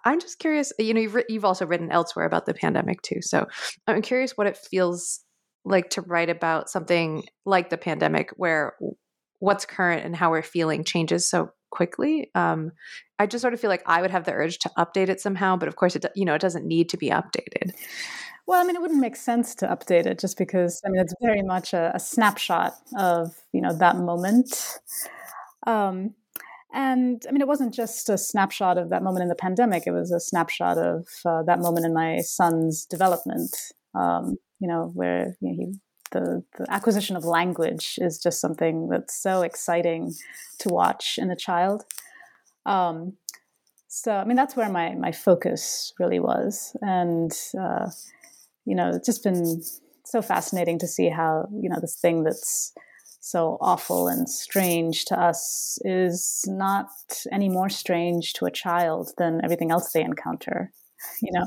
I'm 0.05 0.21
just 0.21 0.41
curious. 0.41 0.73
You 0.77 0.93
know, 0.93 1.01
you've 1.01 1.17
you've 1.29 1.45
also 1.45 1.67
written 1.67 1.93
elsewhere 1.93 2.27
about 2.27 2.47
the 2.47 2.55
pandemic 2.55 3.01
too. 3.03 3.23
So 3.23 3.47
I'm 3.87 4.03
curious 4.03 4.37
what 4.37 4.49
it 4.49 4.57
feels 4.57 5.21
like 5.65 5.91
to 5.91 6.03
write 6.03 6.31
about 6.31 6.69
something 6.69 7.25
like 7.47 7.71
the 7.71 7.79
pandemic, 7.79 8.31
where 8.37 8.75
what's 9.41 9.65
current 9.65 10.05
and 10.05 10.17
how 10.17 10.31
we're 10.31 10.43
feeling 10.43 10.85
changes 10.85 11.29
so 11.29 11.53
quickly. 11.71 12.31
Um, 12.35 12.73
I 13.19 13.27
just 13.27 13.43
sort 13.43 13.55
of 13.55 13.61
feel 13.61 13.71
like 13.71 13.83
I 13.87 14.01
would 14.01 14.11
have 14.11 14.25
the 14.25 14.33
urge 14.33 14.59
to 14.61 14.71
update 14.79 15.09
it 15.09 15.21
somehow, 15.21 15.57
but 15.57 15.69
of 15.69 15.77
course, 15.77 15.97
it 15.97 16.05
you 16.15 16.25
know 16.25 16.35
it 16.35 16.41
doesn't 16.41 16.67
need 16.67 16.89
to 16.91 16.97
be 16.97 17.11
updated. 17.11 17.73
Well, 18.47 18.63
I 18.63 18.65
mean, 18.65 18.77
it 18.77 18.83
wouldn't 18.83 19.01
make 19.01 19.17
sense 19.17 19.55
to 19.57 19.67
update 19.67 20.07
it 20.07 20.19
just 20.19 20.39
because 20.39 20.81
I 20.85 20.89
mean 20.89 21.01
it's 21.01 21.15
very 21.21 21.43
much 21.43 21.75
a, 21.75 21.93
a 21.95 22.01
snapshot 22.01 22.75
of 22.99 23.35
you 23.53 23.61
know 23.61 23.75
that 23.75 23.97
moment. 23.97 24.79
Um, 25.67 26.15
and 26.73 27.23
I 27.29 27.33
mean, 27.33 27.41
it 27.41 27.49
wasn't 27.49 27.75
just 27.75 28.09
a 28.09 28.19
snapshot 28.19 28.79
of 28.79 28.91
that 28.91 29.03
moment 29.03 29.23
in 29.23 29.29
the 29.29 29.35
pandemic. 29.35 29.85
It 29.87 29.93
was 29.93 30.13
a 30.13 30.21
snapshot 30.21 30.77
of 30.79 31.09
uh, 31.25 31.43
that 31.45 31.61
moment 31.61 31.87
in 31.87 31.95
my 31.95 32.19
son's 32.19 32.85
development. 32.85 33.55
Um, 33.95 34.37
you 34.61 34.69
know, 34.69 34.91
where 34.95 35.37
you 35.41 35.49
know, 35.49 35.55
he, 35.57 35.79
the 36.13 36.43
the 36.59 36.67
acquisition 36.71 37.17
of 37.17 37.25
language 37.25 37.99
is 37.99 38.19
just 38.19 38.41
something 38.41 38.89
that's 38.89 39.21
so 39.21 39.43
exciting 39.43 40.15
to 40.61 40.69
watch 40.69 41.19
in 41.19 41.31
a 41.31 41.37
child. 41.37 41.85
Um, 42.67 43.15
so, 43.89 44.13
I 44.13 44.25
mean, 44.25 44.37
that's 44.37 44.57
where 44.57 44.69
my 44.69 44.95
my 44.95 45.13
focus 45.13 45.93
really 45.99 46.21
was, 46.21 46.77
and 46.83 47.33
uh, 47.59 47.91
you 48.65 48.75
know, 48.75 48.91
it's 48.91 49.07
just 49.07 49.25
been 49.25 49.63
so 50.05 50.23
fascinating 50.23 50.79
to 50.79 50.87
see 50.87 51.09
how 51.09 51.49
you 51.53 51.69
know 51.69 51.81
this 51.81 51.99
thing 52.01 52.25
that's 52.25 52.73
so 53.21 53.59
awful 53.61 54.09
and 54.09 54.29
strange 54.29 55.05
to 55.07 55.21
us 55.21 55.79
is 55.85 56.45
not 56.47 56.89
any 57.33 57.49
more 57.49 57.69
strange 57.69 58.33
to 58.33 58.47
a 58.47 58.51
child 58.51 59.11
than 59.19 59.41
everything 59.45 59.71
else 59.71 59.93
they 59.93 60.03
encounter 60.03 60.73
you 61.23 61.33
know 61.33 61.47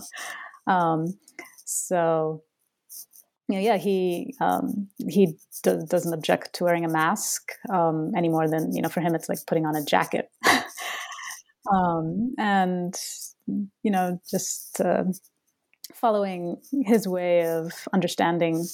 um, 0.71 1.17
so 1.65 2.43
you 3.51 3.57
know, 3.57 3.63
yeah 3.63 3.77
he 3.77 4.33
um, 4.39 4.87
he 5.09 5.37
do- 5.63 5.85
doesn't 5.89 6.13
object 6.13 6.53
to 6.53 6.63
wearing 6.63 6.85
a 6.85 6.89
mask 6.89 7.51
um, 7.69 8.11
any 8.15 8.29
more 8.29 8.47
than 8.47 8.73
you 8.73 8.81
know 8.81 8.89
for 8.89 9.01
him 9.01 9.15
it's 9.15 9.29
like 9.29 9.39
putting 9.47 9.65
on 9.65 9.75
a 9.75 9.83
jacket. 9.83 10.29
Um, 11.71 12.33
and 12.39 12.95
you 13.83 13.91
know 13.91 14.19
just 14.29 14.81
uh, 14.81 15.03
following 15.93 16.57
his 16.85 17.07
way 17.07 17.45
of 17.45 17.71
understanding 17.93 18.65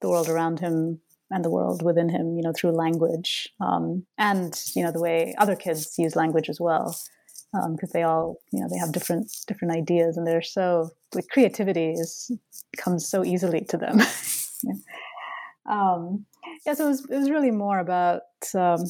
the 0.00 0.08
world 0.08 0.28
around 0.28 0.60
him 0.60 1.00
and 1.30 1.44
the 1.44 1.50
world 1.50 1.82
within 1.82 2.08
him, 2.08 2.36
you 2.36 2.42
know, 2.42 2.52
through 2.52 2.70
language, 2.70 3.50
um, 3.60 4.06
and 4.16 4.62
you 4.74 4.82
know 4.82 4.92
the 4.92 5.00
way 5.00 5.34
other 5.38 5.56
kids 5.56 5.98
use 5.98 6.16
language 6.16 6.48
as 6.48 6.60
well, 6.60 6.96
because 7.52 7.90
um, 7.90 7.90
they 7.94 8.02
all, 8.02 8.36
you 8.52 8.60
know, 8.60 8.68
they 8.70 8.78
have 8.78 8.92
different 8.92 9.30
different 9.46 9.74
ideas, 9.74 10.16
and 10.16 10.26
they're 10.26 10.42
so 10.42 10.90
like 11.14 11.28
creativity 11.28 11.92
is 11.92 12.30
comes 12.76 13.08
so 13.08 13.24
easily 13.24 13.62
to 13.62 13.76
them. 13.76 14.00
um, 15.70 16.26
yeah, 16.66 16.74
so 16.74 16.86
it 16.86 16.88
was 16.88 17.10
it 17.10 17.16
was 17.16 17.30
really 17.30 17.50
more 17.50 17.78
about 17.78 18.22
um, 18.54 18.84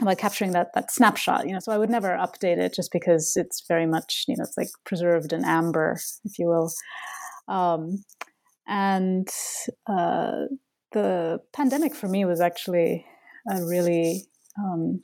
about 0.00 0.18
capturing 0.18 0.52
that 0.52 0.72
that 0.74 0.90
snapshot, 0.90 1.46
you 1.46 1.52
know. 1.52 1.60
So 1.60 1.72
I 1.72 1.78
would 1.78 1.90
never 1.90 2.10
update 2.10 2.58
it 2.58 2.74
just 2.74 2.92
because 2.92 3.36
it's 3.36 3.64
very 3.68 3.86
much, 3.86 4.24
you 4.26 4.36
know, 4.36 4.44
it's 4.44 4.56
like 4.56 4.70
preserved 4.84 5.32
in 5.32 5.44
amber, 5.44 5.98
if 6.24 6.38
you 6.38 6.46
will. 6.46 6.72
Um, 7.48 8.04
and 8.66 9.28
uh, 9.86 10.44
the 10.92 11.40
pandemic 11.52 11.94
for 11.94 12.08
me 12.08 12.24
was 12.24 12.40
actually 12.40 13.04
a 13.50 13.64
really 13.64 14.28
um, 14.58 15.02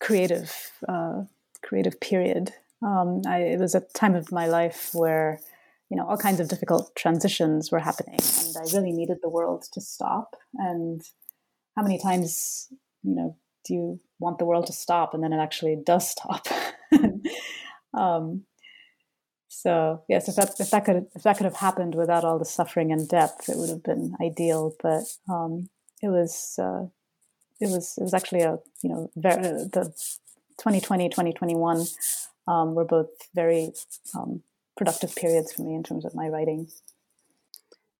creative 0.00 0.72
uh, 0.88 1.22
creative 1.62 2.00
period. 2.00 2.52
Um, 2.82 3.22
I, 3.26 3.38
it 3.38 3.58
was 3.58 3.74
a 3.74 3.80
time 3.80 4.14
of 4.14 4.30
my 4.30 4.46
life 4.46 4.90
where 4.92 5.40
you 5.90 5.96
know 5.96 6.06
all 6.06 6.16
kinds 6.16 6.40
of 6.40 6.48
difficult 6.48 6.94
transitions 6.96 7.70
were 7.70 7.80
happening, 7.80 8.18
and 8.20 8.56
I 8.56 8.76
really 8.76 8.92
needed 8.92 9.18
the 9.22 9.28
world 9.28 9.66
to 9.72 9.80
stop. 9.80 10.36
And 10.54 11.02
how 11.76 11.82
many 11.82 11.98
times 11.98 12.68
you 13.02 13.14
know 13.14 13.36
do 13.66 13.74
you 13.74 14.00
want 14.18 14.38
the 14.38 14.44
world 14.44 14.66
to 14.66 14.72
stop, 14.72 15.14
and 15.14 15.22
then 15.22 15.32
it 15.32 15.40
actually 15.40 15.76
does 15.84 16.08
stop? 16.08 16.46
um, 17.94 18.44
so 19.48 20.04
yes, 20.08 20.28
if 20.28 20.36
that 20.36 20.60
if 20.60 20.70
that 20.70 20.84
could 20.84 21.06
if 21.14 21.22
that 21.24 21.36
could 21.36 21.44
have 21.44 21.56
happened 21.56 21.94
without 21.94 22.24
all 22.24 22.38
the 22.38 22.44
suffering 22.44 22.92
and 22.92 23.08
death, 23.08 23.48
it 23.48 23.56
would 23.56 23.70
have 23.70 23.82
been 23.82 24.14
ideal. 24.20 24.74
But 24.80 25.04
um, 25.28 25.68
it 26.00 26.08
was 26.08 26.58
uh, 26.62 26.86
it 27.60 27.70
was 27.70 27.96
it 27.98 28.02
was 28.02 28.14
actually 28.14 28.42
a 28.42 28.58
you 28.82 28.90
know 28.90 29.10
very, 29.16 29.42
the 29.42 29.92
2020 30.58 31.08
2021 31.08 31.86
um, 32.46 32.74
were 32.74 32.84
both 32.84 33.08
very 33.34 33.72
um, 34.14 34.42
productive 34.76 35.14
periods 35.14 35.52
for 35.52 35.62
me 35.62 35.74
in 35.74 35.82
terms 35.82 36.04
of 36.04 36.14
my 36.14 36.28
writing. 36.28 36.68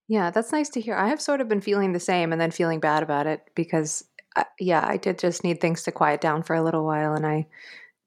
Yeah, 0.07 0.31
that's 0.31 0.51
nice 0.51 0.69
to 0.69 0.81
hear. 0.81 0.95
I 0.95 1.09
have 1.09 1.21
sort 1.21 1.39
of 1.39 1.47
been 1.47 1.61
feeling 1.61 1.93
the 1.93 1.99
same 1.99 2.31
and 2.31 2.41
then 2.41 2.49
feeling 2.49 2.79
bad 2.79 3.03
about 3.03 3.27
it 3.27 3.43
because, 3.53 4.03
uh, 4.35 4.43
yeah, 4.59 4.83
I 4.83 4.97
did 4.97 5.19
just 5.19 5.43
need 5.43 5.61
things 5.61 5.83
to 5.83 5.91
quiet 5.91 6.19
down 6.19 6.41
for 6.41 6.55
a 6.55 6.63
little 6.63 6.83
while, 6.83 7.13
and 7.13 7.27
I 7.27 7.45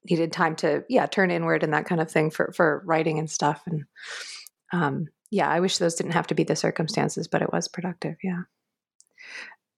needed 0.09 0.33
time 0.33 0.57
to 0.57 0.85
yeah 0.89 1.07
turn 1.07 1.31
inward 1.31 1.63
and 1.63 1.73
that 1.73 1.87
kind 1.87 2.01
of 2.01 2.11
thing 2.11 2.31
for 2.31 2.53
for 2.57 2.83
writing 2.85 3.19
and 3.19 3.31
stuff 3.31 3.63
and 3.67 3.85
um 4.73 5.07
yeah 5.31 5.49
i 5.49 5.61
wish 5.61 5.79
those 5.79 5.95
didn't 5.95 6.13
have 6.13 6.27
to 6.27 6.35
be 6.35 6.45
the 6.45 6.57
circumstances 6.57 7.29
but 7.29 7.43
it 7.43 7.53
was 7.53 7.69
productive 7.69 8.17
yeah 8.23 8.43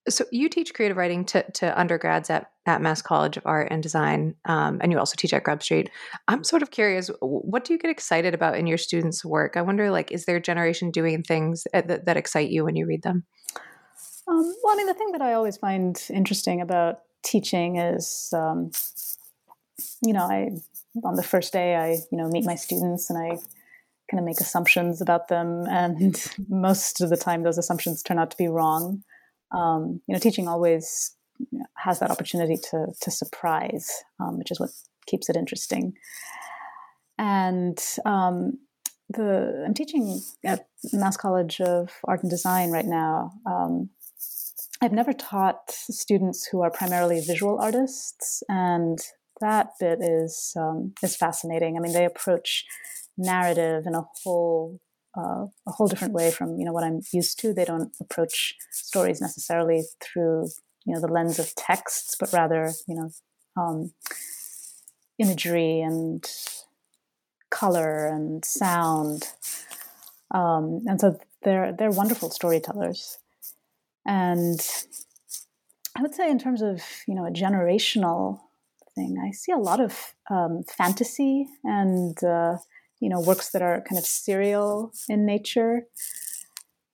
so 0.07 0.25
you 0.31 0.49
teach 0.49 0.73
creative 0.73 0.97
writing 0.97 1.25
to, 1.25 1.43
to 1.53 1.79
undergrads 1.79 2.29
at, 2.29 2.51
at 2.65 2.81
mass 2.81 3.01
college 3.01 3.37
of 3.37 3.45
art 3.45 3.69
and 3.71 3.81
design 3.81 4.35
um, 4.45 4.79
and 4.81 4.91
you 4.91 4.99
also 4.99 5.15
teach 5.17 5.33
at 5.33 5.43
grub 5.43 5.63
street. 5.63 5.89
I'm 6.27 6.43
sort 6.43 6.61
of 6.61 6.71
curious 6.71 7.09
what 7.21 7.65
do 7.65 7.73
you 7.73 7.79
get 7.79 7.91
excited 7.91 8.33
about 8.33 8.55
in 8.55 8.67
your 8.67 8.77
students 8.77 9.25
work? 9.25 9.57
I 9.57 9.61
wonder 9.61 9.89
like 9.89 10.11
is 10.11 10.25
there 10.25 10.37
a 10.37 10.41
generation 10.41 10.91
doing 10.91 11.23
things 11.23 11.65
that, 11.73 12.05
that 12.05 12.17
excite 12.17 12.49
you 12.49 12.65
when 12.65 12.75
you 12.75 12.85
read 12.85 13.03
them? 13.03 13.25
Um, 14.27 14.55
well 14.63 14.73
i 14.73 14.77
mean 14.77 14.87
the 14.87 14.95
thing 14.95 15.11
that 15.11 15.21
i 15.21 15.33
always 15.33 15.57
find 15.57 16.01
interesting 16.09 16.59
about 16.59 17.01
teaching 17.25 17.77
is, 17.77 18.29
um, 18.33 18.71
you 20.01 20.13
know, 20.13 20.23
I 20.23 20.51
on 21.03 21.15
the 21.15 21.23
first 21.23 21.51
day 21.51 21.75
I 21.75 21.89
you 22.11 22.17
know 22.17 22.29
meet 22.29 22.45
my 22.45 22.55
students 22.55 23.09
and 23.09 23.19
I 23.19 23.37
kind 24.09 24.19
of 24.19 24.23
make 24.23 24.39
assumptions 24.39 25.01
about 25.01 25.27
them, 25.27 25.65
and 25.67 26.23
most 26.47 27.01
of 27.01 27.09
the 27.09 27.17
time 27.17 27.43
those 27.43 27.57
assumptions 27.57 28.01
turn 28.01 28.19
out 28.19 28.31
to 28.31 28.37
be 28.37 28.47
wrong. 28.47 29.03
Um, 29.55 30.01
you 30.07 30.13
know, 30.13 30.19
teaching 30.19 30.47
always 30.47 31.15
has 31.77 31.99
that 31.99 32.11
opportunity 32.11 32.57
to 32.71 32.87
to 33.01 33.11
surprise, 33.11 33.91
um, 34.19 34.37
which 34.37 34.51
is 34.51 34.59
what 34.59 34.69
keeps 35.07 35.29
it 35.29 35.35
interesting. 35.35 35.93
And 37.17 37.81
um, 38.05 38.59
the 39.09 39.63
I'm 39.65 39.73
teaching 39.73 40.21
at 40.43 40.67
Mass 40.93 41.17
College 41.17 41.61
of 41.61 41.91
Art 42.05 42.23
and 42.23 42.29
Design 42.29 42.71
right 42.71 42.85
now. 42.85 43.33
Um, 43.45 43.89
I've 44.81 44.91
never 44.91 45.13
taught 45.13 45.71
students 45.71 46.45
who 46.45 46.61
are 46.61 46.69
primarily 46.69 47.21
visual 47.21 47.59
artists, 47.59 48.43
and 48.49 48.99
that 49.39 49.69
bit 49.79 49.99
is 50.01 50.53
um, 50.57 50.93
is 51.01 51.15
fascinating. 51.15 51.77
I 51.77 51.79
mean, 51.79 51.93
they 51.93 52.05
approach 52.05 52.65
narrative 53.17 53.85
in 53.85 53.95
a 53.95 54.05
whole 54.23 54.79
uh, 55.17 55.45
a 55.67 55.71
whole 55.71 55.87
different 55.87 56.13
way 56.13 56.31
from 56.31 56.57
you 56.57 56.65
know 56.65 56.73
what 56.73 56.83
I'm 56.83 57.01
used 57.11 57.39
to. 57.39 57.53
They 57.53 57.65
don't 57.65 57.91
approach 57.99 58.55
stories 58.71 59.21
necessarily 59.21 59.83
through 60.01 60.49
you 60.85 60.93
know 60.93 61.01
the 61.01 61.11
lens 61.11 61.39
of 61.39 61.55
texts, 61.55 62.15
but 62.19 62.31
rather 62.33 62.71
you 62.87 62.95
know 62.95 63.09
um, 63.57 63.93
imagery 65.19 65.81
and 65.81 66.25
color 67.49 68.07
and 68.07 68.43
sound. 68.43 69.31
Um, 70.33 70.83
and 70.87 70.99
so 70.99 71.19
they're 71.43 71.71
they're 71.71 71.91
wonderful 71.91 72.29
storytellers. 72.29 73.17
And 74.05 74.59
I 75.97 76.01
would 76.01 76.13
say 76.13 76.29
in 76.29 76.39
terms 76.39 76.61
of 76.61 76.81
you 77.07 77.15
know 77.15 77.25
a 77.25 77.31
generational 77.31 78.39
thing, 78.95 79.17
I 79.25 79.31
see 79.31 79.51
a 79.51 79.57
lot 79.57 79.79
of 79.79 80.13
um, 80.29 80.63
fantasy 80.63 81.47
and 81.63 82.21
uh, 82.23 82.57
you 82.99 83.09
know 83.09 83.19
works 83.19 83.51
that 83.51 83.61
are 83.61 83.81
kind 83.87 83.99
of 83.99 84.05
serial 84.05 84.91
in 85.09 85.25
nature. 85.25 85.87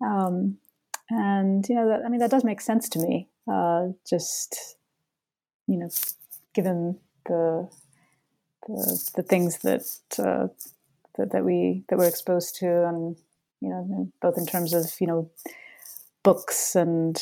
Um, 0.03 0.57
and 1.09 1.67
you 1.67 1.75
know 1.75 1.87
that, 1.89 2.01
I 2.05 2.09
mean 2.09 2.19
that 2.19 2.31
does 2.31 2.43
make 2.43 2.61
sense 2.61 2.89
to 2.89 2.99
me. 2.99 3.29
Uh, 3.51 3.89
just 4.07 4.77
you 5.67 5.77
know, 5.77 5.89
given 6.53 6.99
the 7.25 7.69
the, 8.67 9.11
the 9.15 9.23
things 9.23 9.59
that, 9.59 9.83
uh, 10.19 10.47
that 11.17 11.31
that 11.31 11.45
we 11.45 11.83
that 11.89 11.97
we're 11.97 12.07
exposed 12.07 12.55
to, 12.57 12.87
and 12.87 13.15
you 13.61 13.69
know, 13.69 14.11
both 14.21 14.37
in 14.37 14.45
terms 14.45 14.73
of 14.73 14.85
you 14.99 15.07
know 15.07 15.31
books 16.23 16.75
and 16.75 17.21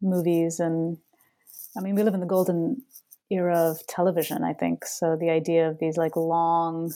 movies, 0.00 0.60
and 0.60 0.98
I 1.76 1.80
mean, 1.80 1.94
we 1.94 2.02
live 2.02 2.14
in 2.14 2.20
the 2.20 2.26
golden 2.26 2.82
era 3.30 3.70
of 3.70 3.86
television. 3.86 4.44
I 4.44 4.54
think 4.54 4.84
so. 4.84 5.16
The 5.16 5.30
idea 5.30 5.68
of 5.68 5.78
these 5.78 5.96
like 5.96 6.16
long 6.16 6.92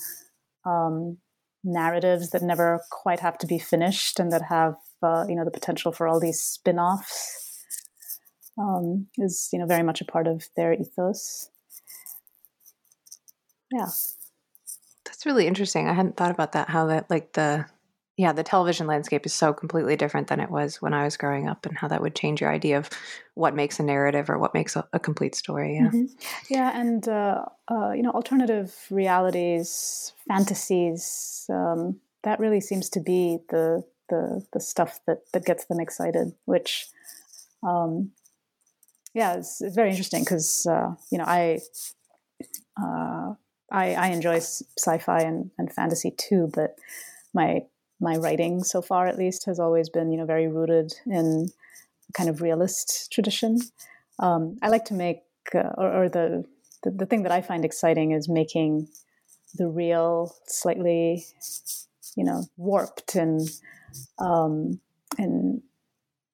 um, 0.64 1.18
narratives 1.64 2.30
that 2.30 2.42
never 2.42 2.80
quite 2.90 3.20
have 3.20 3.38
to 3.38 3.46
be 3.46 3.58
finished, 3.58 4.18
and 4.18 4.32
that 4.32 4.42
have 4.42 4.74
uh, 5.02 5.24
you 5.28 5.34
know 5.34 5.44
the 5.44 5.50
potential 5.50 5.92
for 5.92 6.06
all 6.08 6.20
these 6.20 6.42
spin-offs 6.42 7.64
um, 8.58 9.06
is 9.18 9.48
you 9.52 9.58
know 9.58 9.66
very 9.66 9.82
much 9.82 10.00
a 10.00 10.04
part 10.04 10.26
of 10.26 10.48
their 10.56 10.72
ethos. 10.72 11.50
Yeah. 13.72 13.88
That's 15.04 15.26
really 15.26 15.46
interesting. 15.46 15.88
I 15.88 15.94
hadn't 15.94 16.16
thought 16.16 16.30
about 16.30 16.52
that 16.52 16.68
how 16.68 16.86
that 16.86 17.08
like 17.10 17.32
the 17.32 17.66
yeah 18.22 18.32
the 18.32 18.44
television 18.44 18.86
landscape 18.86 19.26
is 19.26 19.32
so 19.32 19.52
completely 19.52 19.96
different 19.96 20.28
than 20.28 20.38
it 20.38 20.48
was 20.48 20.80
when 20.80 20.94
i 20.94 21.02
was 21.02 21.16
growing 21.16 21.48
up 21.48 21.66
and 21.66 21.76
how 21.76 21.88
that 21.88 22.00
would 22.00 22.14
change 22.14 22.40
your 22.40 22.52
idea 22.52 22.78
of 22.78 22.88
what 23.34 23.54
makes 23.54 23.80
a 23.80 23.82
narrative 23.82 24.30
or 24.30 24.38
what 24.38 24.54
makes 24.54 24.76
a, 24.76 24.86
a 24.92 25.00
complete 25.00 25.34
story 25.34 25.74
yeah 25.74 25.88
mm-hmm. 25.88 26.04
yeah 26.48 26.80
and 26.80 27.08
uh, 27.08 27.44
uh, 27.68 27.90
you 27.90 28.02
know 28.02 28.12
alternative 28.12 28.72
realities 28.90 30.12
fantasies 30.28 31.46
um, 31.50 31.98
that 32.22 32.38
really 32.38 32.60
seems 32.60 32.88
to 32.88 33.00
be 33.00 33.38
the 33.50 33.84
the 34.08 34.46
the 34.52 34.60
stuff 34.60 35.00
that 35.06 35.18
that 35.32 35.44
gets 35.44 35.64
them 35.64 35.80
excited 35.80 36.32
which 36.44 36.86
um, 37.66 38.12
yeah 39.14 39.34
it's, 39.34 39.60
it's 39.60 39.74
very 39.74 39.90
interesting 39.90 40.22
because 40.22 40.64
uh, 40.66 40.94
you 41.10 41.18
know 41.18 41.24
i 41.26 41.58
uh, 42.80 43.34
I, 43.72 43.94
I 43.94 44.06
enjoy 44.08 44.36
sci-fi 44.36 45.20
and, 45.20 45.50
and 45.58 45.72
fantasy 45.72 46.10
too, 46.10 46.50
but 46.54 46.76
my 47.32 47.62
my 48.02 48.16
writing 48.16 48.64
so 48.64 48.82
far, 48.82 49.06
at 49.06 49.16
least, 49.16 49.46
has 49.46 49.58
always 49.58 49.88
been 49.88 50.10
you 50.10 50.18
know 50.18 50.26
very 50.26 50.48
rooted 50.48 50.92
in 51.06 51.50
kind 52.14 52.28
of 52.28 52.42
realist 52.42 53.10
tradition. 53.12 53.60
Um, 54.18 54.58
I 54.62 54.68
like 54.68 54.84
to 54.86 54.94
make, 54.94 55.22
uh, 55.54 55.70
or, 55.78 56.04
or 56.04 56.08
the, 56.08 56.44
the 56.82 56.90
the 56.90 57.06
thing 57.06 57.22
that 57.22 57.32
I 57.32 57.40
find 57.40 57.64
exciting 57.64 58.12
is 58.12 58.28
making 58.28 58.88
the 59.54 59.68
real 59.68 60.34
slightly, 60.46 61.24
you 62.16 62.24
know, 62.24 62.44
warped 62.56 63.14
and 63.14 63.48
um, 64.18 64.80
in, 65.18 65.62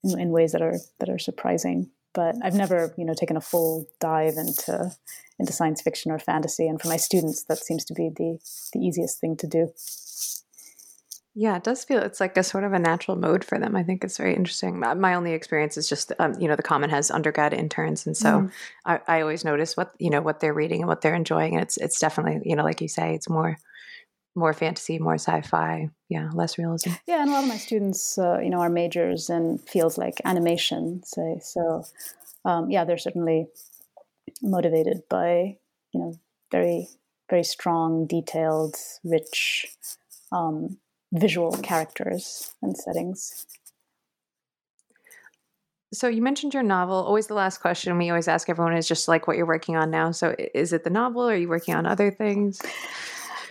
in 0.04 0.30
ways 0.30 0.52
that 0.52 0.62
are 0.62 0.78
that 0.98 1.08
are 1.08 1.18
surprising 1.18 1.90
but 2.18 2.34
I've 2.42 2.54
never, 2.54 2.92
you 2.96 3.04
know, 3.04 3.14
taken 3.14 3.36
a 3.36 3.40
full 3.40 3.86
dive 4.00 4.34
into 4.36 4.90
into 5.38 5.52
science 5.52 5.80
fiction 5.80 6.10
or 6.10 6.18
fantasy. 6.18 6.66
And 6.66 6.80
for 6.80 6.88
my 6.88 6.96
students, 6.96 7.44
that 7.44 7.58
seems 7.58 7.84
to 7.84 7.94
be 7.94 8.08
the 8.08 8.38
the 8.72 8.80
easiest 8.80 9.20
thing 9.20 9.36
to 9.36 9.46
do. 9.46 9.72
Yeah, 11.40 11.56
it 11.56 11.62
does 11.62 11.84
feel 11.84 12.02
it's 12.02 12.18
like 12.18 12.36
a 12.36 12.42
sort 12.42 12.64
of 12.64 12.72
a 12.72 12.80
natural 12.80 13.16
mode 13.16 13.44
for 13.44 13.60
them. 13.60 13.76
I 13.76 13.84
think 13.84 14.02
it's 14.02 14.16
very 14.16 14.34
interesting. 14.34 14.80
My 14.80 15.14
only 15.14 15.34
experience 15.34 15.76
is 15.76 15.88
just, 15.88 16.10
um, 16.18 16.34
you 16.40 16.48
know, 16.48 16.56
the 16.56 16.64
Common 16.64 16.90
has 16.90 17.12
undergrad 17.12 17.54
interns, 17.54 18.08
and 18.08 18.16
so 18.16 18.40
mm. 18.40 18.52
I, 18.84 18.98
I, 19.06 19.20
always 19.20 19.44
notice 19.44 19.76
what 19.76 19.92
you 20.00 20.10
know 20.10 20.20
what 20.20 20.40
they're 20.40 20.52
reading 20.52 20.80
and 20.80 20.88
what 20.88 21.00
they're 21.00 21.14
enjoying, 21.14 21.54
and 21.54 21.62
it's 21.62 21.76
it's 21.76 22.00
definitely 22.00 22.40
you 22.44 22.56
know 22.56 22.64
like 22.64 22.80
you 22.80 22.88
say, 22.88 23.14
it's 23.14 23.28
more 23.28 23.56
more 24.34 24.52
fantasy, 24.52 24.98
more 24.98 25.14
sci-fi, 25.14 25.90
yeah, 26.08 26.28
less 26.34 26.58
realism. 26.58 26.90
Yeah, 27.06 27.22
and 27.22 27.30
a 27.30 27.32
lot 27.34 27.44
of 27.44 27.48
my 27.48 27.56
students, 27.56 28.18
uh, 28.18 28.40
you 28.40 28.50
know, 28.50 28.58
are 28.58 28.68
majors 28.68 29.30
in 29.30 29.58
fields 29.58 29.96
like 29.96 30.20
animation, 30.24 31.04
say. 31.04 31.38
So, 31.40 31.84
um, 32.44 32.68
yeah, 32.68 32.84
they're 32.84 32.98
certainly 32.98 33.46
motivated 34.42 35.02
by, 35.08 35.58
you 35.92 36.00
know, 36.00 36.14
very, 36.50 36.88
very 37.30 37.44
strong, 37.44 38.08
detailed, 38.08 38.74
rich, 39.04 39.66
um, 40.32 40.78
visual 41.12 41.52
characters 41.52 42.54
and 42.62 42.76
settings. 42.76 43.46
So 45.92 46.06
you 46.06 46.20
mentioned 46.20 46.52
your 46.52 46.62
novel. 46.62 46.96
Always 46.96 47.28
the 47.28 47.34
last 47.34 47.58
question 47.58 47.96
we 47.96 48.10
always 48.10 48.28
ask 48.28 48.48
everyone 48.50 48.76
is 48.76 48.86
just 48.86 49.08
like 49.08 49.26
what 49.26 49.36
you're 49.36 49.46
working 49.46 49.76
on 49.76 49.90
now. 49.90 50.10
So 50.10 50.34
is 50.54 50.72
it 50.72 50.84
the 50.84 50.90
novel? 50.90 51.22
Or 51.22 51.32
are 51.32 51.36
you 51.36 51.48
working 51.48 51.74
on 51.74 51.86
other 51.86 52.10
things? 52.10 52.60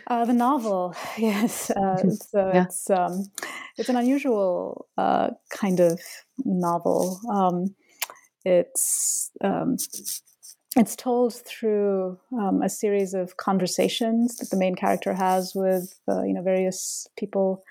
Uh, 0.05 0.23
the 0.23 0.33
novel, 0.33 0.95
yes. 1.17 1.69
Uh, 1.71 1.97
so 2.11 2.51
yeah. 2.53 2.63
it's 2.63 2.89
um, 2.89 3.25
it's 3.75 3.89
an 3.89 3.97
unusual 3.97 4.87
uh, 4.97 5.31
kind 5.49 5.79
of 5.79 5.99
novel. 6.45 7.19
Um, 7.29 7.75
it's 8.45 9.31
um, 9.43 9.75
it's 10.77 10.95
told 10.95 11.33
through 11.33 12.19
um, 12.33 12.61
a 12.61 12.69
series 12.69 13.13
of 13.13 13.37
conversations 13.37 14.37
that 14.37 14.49
the 14.51 14.57
main 14.57 14.75
character 14.75 15.13
has 15.13 15.53
with 15.55 15.99
uh, 16.07 16.23
you 16.23 16.33
know 16.33 16.43
various 16.43 17.07
people 17.17 17.63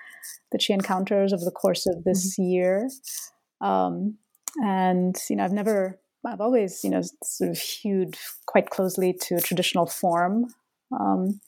that 0.51 0.61
she 0.61 0.73
encounters 0.73 1.33
over 1.33 1.45
the 1.45 1.51
course 1.51 1.85
of 1.85 2.03
this 2.03 2.33
mm-hmm. 2.33 2.49
year. 2.49 2.89
Um, 3.61 4.17
and 4.63 5.15
you 5.29 5.35
know, 5.35 5.45
I've 5.45 5.53
never, 5.53 5.99
I've 6.25 6.41
always 6.41 6.83
you 6.83 6.89
know 6.89 7.01
sort 7.23 7.51
of 7.51 7.57
hewed 7.57 8.17
quite 8.45 8.69
closely 8.69 9.13
to 9.21 9.35
a 9.35 9.41
traditional 9.41 9.85
form. 9.85 10.53
Um, 10.97 11.41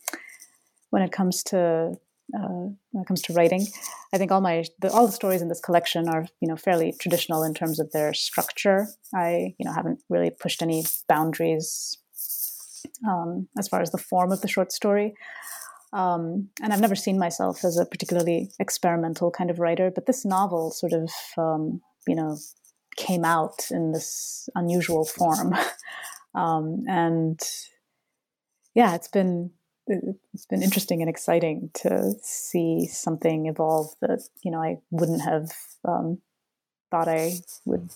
when 0.90 1.04
it 1.04 1.12
comes 1.12 1.44
to 1.44 1.94
uh, 2.38 2.70
when 2.92 3.02
it 3.02 3.08
comes 3.08 3.22
to 3.24 3.34
writing. 3.34 3.66
I 4.14 4.18
think 4.18 4.32
all 4.32 4.42
my 4.42 4.64
the, 4.80 4.92
all 4.92 5.08
the 5.08 5.14
stories 5.14 5.42
in 5.42 5.48
this 5.48 5.62
collection 5.62 6.08
are 6.08 6.26
you 6.42 6.48
know 6.48 6.56
fairly 6.56 6.94
traditional 7.00 7.44
in 7.44 7.54
terms 7.54 7.80
of 7.80 7.92
their 7.92 8.14
structure. 8.14 8.88
I 9.14 9.56
you 9.58 9.66
know 9.66 9.74
haven't 9.74 10.02
really 10.10 10.30
pushed 10.30 10.62
any 10.62 10.84
boundaries 11.08 11.98
um, 13.08 13.48
as 13.58 13.68
far 13.68 13.82
as 13.82 13.92
the 13.92 13.98
form 13.98 14.32
of 14.32 14.42
the 14.42 14.48
short 14.48 14.72
story. 14.72 15.14
Um, 15.92 16.50
and 16.62 16.72
I've 16.72 16.82
never 16.82 16.96
seen 16.96 17.18
myself 17.18 17.66
as 17.66 17.78
a 17.78 17.86
particularly 17.86 18.52
experimental 18.60 19.32
kind 19.32 19.50
of 19.50 19.60
writer, 19.60 19.92
but 19.94 20.06
this 20.06 20.24
novel 20.24 20.72
sort 20.72 20.94
of 20.94 21.10
um, 21.38 21.82
you 22.08 22.16
know 22.16 22.38
came 22.96 23.24
out 23.24 23.72
in 23.72 23.92
this 23.92 24.50
unusual 24.56 25.06
form, 25.06 25.56
um, 26.36 26.84
and 26.88 27.40
yeah, 28.76 28.94
it's 28.96 29.08
been 29.08 29.52
it's 30.34 30.46
been 30.46 30.64
interesting 30.64 31.02
and 31.02 31.10
exciting 31.10 31.72
to 31.76 32.14
see 32.22 32.88
something 32.88 33.48
evolve 33.48 33.94
that 34.02 34.22
you 34.44 34.52
know 34.52 34.62
I 34.62 34.78
wouldn't 34.92 35.22
have 35.22 35.52
um, 35.86 36.20
thought 36.92 37.08
I 37.08 37.34
would. 37.66 37.90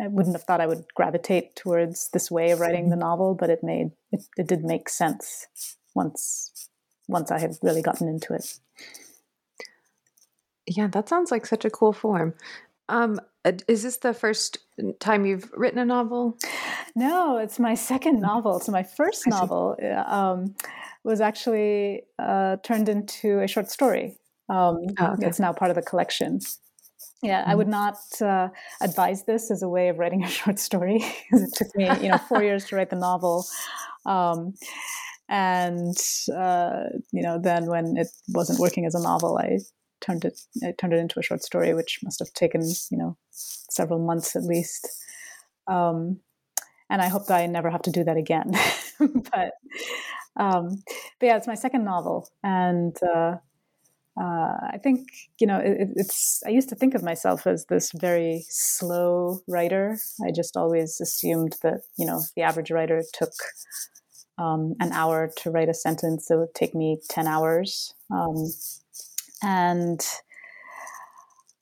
I 0.00 0.06
wouldn't 0.06 0.34
have 0.34 0.44
thought 0.44 0.62
I 0.62 0.66
would 0.66 0.86
gravitate 0.94 1.56
towards 1.56 2.08
this 2.10 2.30
way 2.30 2.52
of 2.52 2.60
writing 2.60 2.88
the 2.88 2.96
novel, 2.96 3.34
but 3.34 3.50
it 3.50 3.62
made 3.62 3.90
it, 4.12 4.22
it 4.36 4.46
did 4.46 4.64
make 4.64 4.88
sense 4.88 5.46
once 5.94 6.68
once 7.08 7.30
I 7.30 7.38
had 7.38 7.56
really 7.62 7.82
gotten 7.82 8.08
into 8.08 8.34
it. 8.34 8.58
Yeah, 10.66 10.86
that 10.88 11.08
sounds 11.08 11.30
like 11.30 11.46
such 11.46 11.64
a 11.64 11.70
cool 11.70 11.92
form. 11.92 12.34
Um, 12.88 13.20
uh, 13.44 13.52
is 13.68 13.82
this 13.82 13.98
the 13.98 14.12
first 14.12 14.58
time 14.98 15.24
you've 15.24 15.50
written 15.52 15.78
a 15.78 15.84
novel? 15.84 16.38
No, 16.94 17.38
it's 17.38 17.58
my 17.58 17.74
second 17.74 18.20
novel. 18.20 18.60
So 18.60 18.72
my 18.72 18.82
first 18.82 19.26
novel 19.26 19.76
um, 20.06 20.54
was 21.04 21.20
actually 21.20 22.02
uh, 22.18 22.56
turned 22.62 22.88
into 22.88 23.40
a 23.40 23.46
short 23.46 23.70
story. 23.70 24.18
Um, 24.48 24.78
oh, 24.98 25.12
okay. 25.12 25.26
It's 25.26 25.40
now 25.40 25.52
part 25.52 25.70
of 25.70 25.76
the 25.76 25.82
collection. 25.82 26.40
Yeah, 27.22 27.42
mm-hmm. 27.42 27.50
I 27.50 27.54
would 27.54 27.68
mm-hmm. 27.68 28.20
not 28.20 28.22
uh, 28.22 28.48
advise 28.80 29.24
this 29.24 29.50
as 29.50 29.62
a 29.62 29.68
way 29.68 29.88
of 29.88 29.98
writing 29.98 30.24
a 30.24 30.28
short 30.28 30.58
story 30.58 30.98
it 31.30 31.54
took 31.54 31.74
me, 31.76 31.90
you 32.00 32.08
know, 32.08 32.18
four 32.18 32.42
years 32.42 32.64
to 32.66 32.76
write 32.76 32.90
the 32.90 32.96
novel. 32.96 33.46
Um, 34.06 34.54
and 35.28 35.96
uh, 36.34 36.84
you 37.12 37.22
know, 37.22 37.38
then 37.40 37.66
when 37.66 37.96
it 37.96 38.08
wasn't 38.28 38.58
working 38.58 38.84
as 38.84 38.94
a 38.94 39.02
novel, 39.02 39.38
I 39.38 39.60
turned 40.00 40.24
it 40.24 40.40
I 40.64 40.72
turned 40.76 40.92
it 40.92 40.98
into 40.98 41.20
a 41.20 41.22
short 41.22 41.42
story, 41.42 41.72
which 41.74 42.00
must 42.02 42.18
have 42.18 42.32
taken 42.32 42.62
you 42.62 42.98
know 42.98 43.16
several 43.30 44.04
months 44.04 44.34
at 44.34 44.42
least. 44.42 44.88
Um, 45.68 46.20
and 46.90 47.00
I 47.00 47.06
hope 47.06 47.26
that 47.26 47.36
I 47.36 47.46
never 47.46 47.70
have 47.70 47.82
to 47.82 47.92
do 47.92 48.02
that 48.02 48.16
again. 48.16 48.50
but, 48.98 49.52
um, 50.36 50.82
but 51.18 51.26
yeah, 51.26 51.36
it's 51.36 51.46
my 51.46 51.54
second 51.54 51.84
novel, 51.84 52.28
and 52.42 52.96
uh, 53.02 53.36
uh, 54.20 54.54
I 54.72 54.78
think 54.82 55.08
you 55.38 55.46
know 55.46 55.58
it, 55.58 55.88
it's. 55.96 56.42
I 56.46 56.50
used 56.50 56.68
to 56.70 56.74
think 56.74 56.94
of 56.94 57.02
myself 57.02 57.46
as 57.46 57.66
this 57.66 57.90
very 57.92 58.44
slow 58.48 59.40
writer. 59.48 59.98
I 60.24 60.30
just 60.30 60.56
always 60.56 61.00
assumed 61.00 61.56
that 61.62 61.80
you 61.98 62.06
know 62.06 62.22
the 62.36 62.42
average 62.42 62.70
writer 62.70 63.02
took 63.12 63.32
um, 64.38 64.74
an 64.80 64.92
hour 64.92 65.30
to 65.38 65.50
write 65.50 65.68
a 65.68 65.74
sentence. 65.74 66.30
It 66.30 66.36
would 66.36 66.54
take 66.54 66.74
me 66.74 67.00
ten 67.08 67.26
hours, 67.26 67.94
um, 68.10 68.50
and 69.42 70.00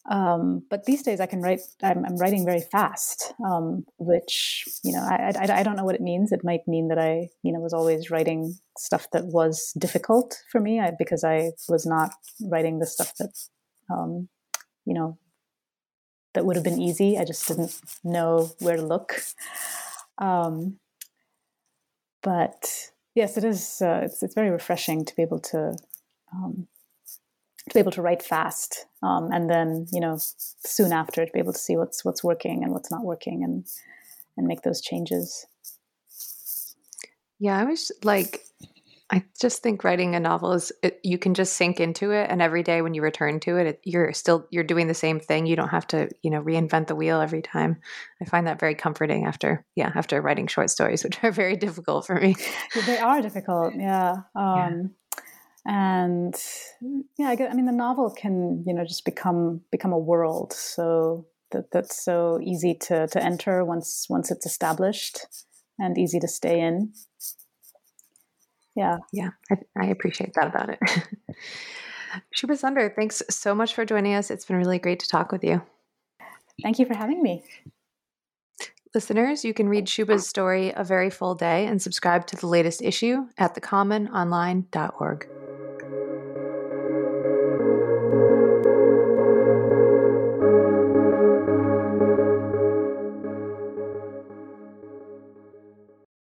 um, 0.08 0.62
but 0.70 0.84
these 0.84 1.02
days 1.02 1.20
I 1.20 1.26
can 1.26 1.42
write, 1.42 1.60
I'm, 1.82 2.04
I'm 2.04 2.16
writing 2.16 2.44
very 2.44 2.62
fast, 2.62 3.34
um, 3.44 3.84
which, 3.98 4.64
you 4.82 4.92
know, 4.92 5.02
I, 5.02 5.32
I, 5.38 5.60
I, 5.60 5.62
don't 5.62 5.76
know 5.76 5.84
what 5.84 5.96
it 5.96 6.00
means. 6.00 6.32
It 6.32 6.40
might 6.42 6.66
mean 6.66 6.88
that 6.88 6.98
I, 6.98 7.28
you 7.42 7.52
know, 7.52 7.60
was 7.60 7.74
always 7.74 8.10
writing 8.10 8.54
stuff 8.78 9.06
that 9.12 9.26
was 9.26 9.70
difficult 9.76 10.42
for 10.50 10.62
me 10.62 10.80
I, 10.80 10.92
because 10.98 11.24
I 11.24 11.50
was 11.68 11.84
not 11.84 12.12
writing 12.40 12.78
the 12.78 12.86
stuff 12.86 13.12
that, 13.18 13.34
um, 13.90 14.30
you 14.86 14.94
know, 14.94 15.18
that 16.32 16.46
would 16.46 16.56
have 16.56 16.64
been 16.64 16.80
easy. 16.80 17.18
I 17.18 17.24
just 17.26 17.46
didn't 17.46 17.78
know 18.02 18.50
where 18.60 18.76
to 18.76 18.82
look. 18.82 19.20
Um, 20.16 20.78
but 22.22 22.90
yes, 23.14 23.36
it 23.36 23.44
is, 23.44 23.82
uh, 23.82 24.00
it's, 24.04 24.22
it's 24.22 24.34
very 24.34 24.50
refreshing 24.50 25.04
to 25.04 25.14
be 25.14 25.22
able 25.22 25.40
to, 25.40 25.76
um, 26.32 26.66
to 26.66 26.77
be 27.78 27.80
able 27.80 27.92
to 27.92 28.02
write 28.02 28.22
fast 28.22 28.86
um, 29.04 29.30
and 29.32 29.48
then 29.48 29.86
you 29.92 30.00
know 30.00 30.18
soon 30.18 30.92
after 30.92 31.24
to 31.24 31.32
be 31.32 31.38
able 31.38 31.52
to 31.52 31.58
see 31.58 31.76
what's 31.76 32.04
what's 32.04 32.24
working 32.24 32.64
and 32.64 32.72
what's 32.72 32.90
not 32.90 33.04
working 33.04 33.44
and 33.44 33.66
and 34.36 34.46
make 34.46 34.62
those 34.62 34.80
changes. 34.80 35.46
Yeah 37.40 37.56
i 37.56 37.64
was 37.64 37.92
like 38.02 38.40
i 39.10 39.24
just 39.40 39.62
think 39.62 39.84
writing 39.84 40.16
a 40.16 40.20
novel 40.20 40.52
is 40.54 40.72
it, 40.82 40.98
you 41.04 41.18
can 41.18 41.34
just 41.34 41.52
sink 41.52 41.78
into 41.78 42.10
it 42.10 42.28
and 42.28 42.42
every 42.42 42.64
day 42.64 42.82
when 42.82 42.94
you 42.94 43.02
return 43.02 43.38
to 43.38 43.56
it, 43.58 43.66
it 43.68 43.80
you're 43.84 44.12
still 44.12 44.44
you're 44.50 44.64
doing 44.64 44.88
the 44.88 44.94
same 44.94 45.20
thing. 45.20 45.46
You 45.46 45.54
don't 45.54 45.68
have 45.68 45.86
to 45.88 46.08
you 46.22 46.30
know 46.32 46.42
reinvent 46.42 46.88
the 46.88 46.96
wheel 46.96 47.20
every 47.20 47.42
time. 47.42 47.76
I 48.20 48.24
find 48.24 48.48
that 48.48 48.58
very 48.58 48.74
comforting 48.74 49.24
after 49.24 49.64
yeah 49.76 49.92
after 49.94 50.20
writing 50.20 50.48
short 50.48 50.70
stories 50.70 51.04
which 51.04 51.22
are 51.22 51.30
very 51.30 51.56
difficult 51.56 52.06
for 52.06 52.20
me. 52.20 52.34
They 52.86 52.98
are 52.98 53.22
difficult 53.22 53.74
yeah 53.76 54.14
um, 54.34 54.56
yeah 54.56 54.80
and 55.68 56.34
yeah, 57.18 57.28
I, 57.28 57.34
guess, 57.34 57.52
I 57.52 57.54
mean 57.54 57.66
the 57.66 57.72
novel 57.72 58.10
can 58.10 58.64
you 58.66 58.72
know 58.72 58.84
just 58.84 59.04
become 59.04 59.60
become 59.70 59.92
a 59.92 59.98
world 59.98 60.54
so 60.54 61.26
that 61.52 61.70
that's 61.70 62.02
so 62.02 62.40
easy 62.42 62.74
to 62.74 63.06
to 63.06 63.22
enter 63.22 63.64
once 63.64 64.06
once 64.08 64.30
it's 64.30 64.46
established 64.46 65.26
and 65.78 65.98
easy 65.98 66.18
to 66.20 66.26
stay 66.26 66.60
in. 66.60 66.94
Yeah, 68.74 68.98
yeah, 69.12 69.30
I, 69.50 69.56
I 69.78 69.86
appreciate 69.86 70.32
that 70.34 70.46
about 70.46 70.70
it. 70.70 70.78
Shubha 72.36 72.56
Sunder, 72.56 72.92
thanks 72.96 73.22
so 73.28 73.54
much 73.54 73.74
for 73.74 73.84
joining 73.84 74.14
us. 74.14 74.30
It's 74.30 74.46
been 74.46 74.56
really 74.56 74.78
great 74.78 75.00
to 75.00 75.08
talk 75.08 75.32
with 75.32 75.44
you. 75.44 75.60
Thank 76.62 76.78
you 76.78 76.86
for 76.86 76.96
having 76.96 77.22
me. 77.22 77.44
Listeners, 78.94 79.44
you 79.44 79.52
can 79.52 79.68
read 79.68 79.86
Shubha's 79.86 80.26
story 80.26 80.72
A 80.74 80.84
Very 80.84 81.10
Full 81.10 81.34
Day 81.34 81.66
and 81.66 81.82
subscribe 81.82 82.26
to 82.28 82.36
the 82.36 82.46
latest 82.46 82.80
issue 82.80 83.26
at 83.36 83.54
thecommononline.org. 83.54 85.28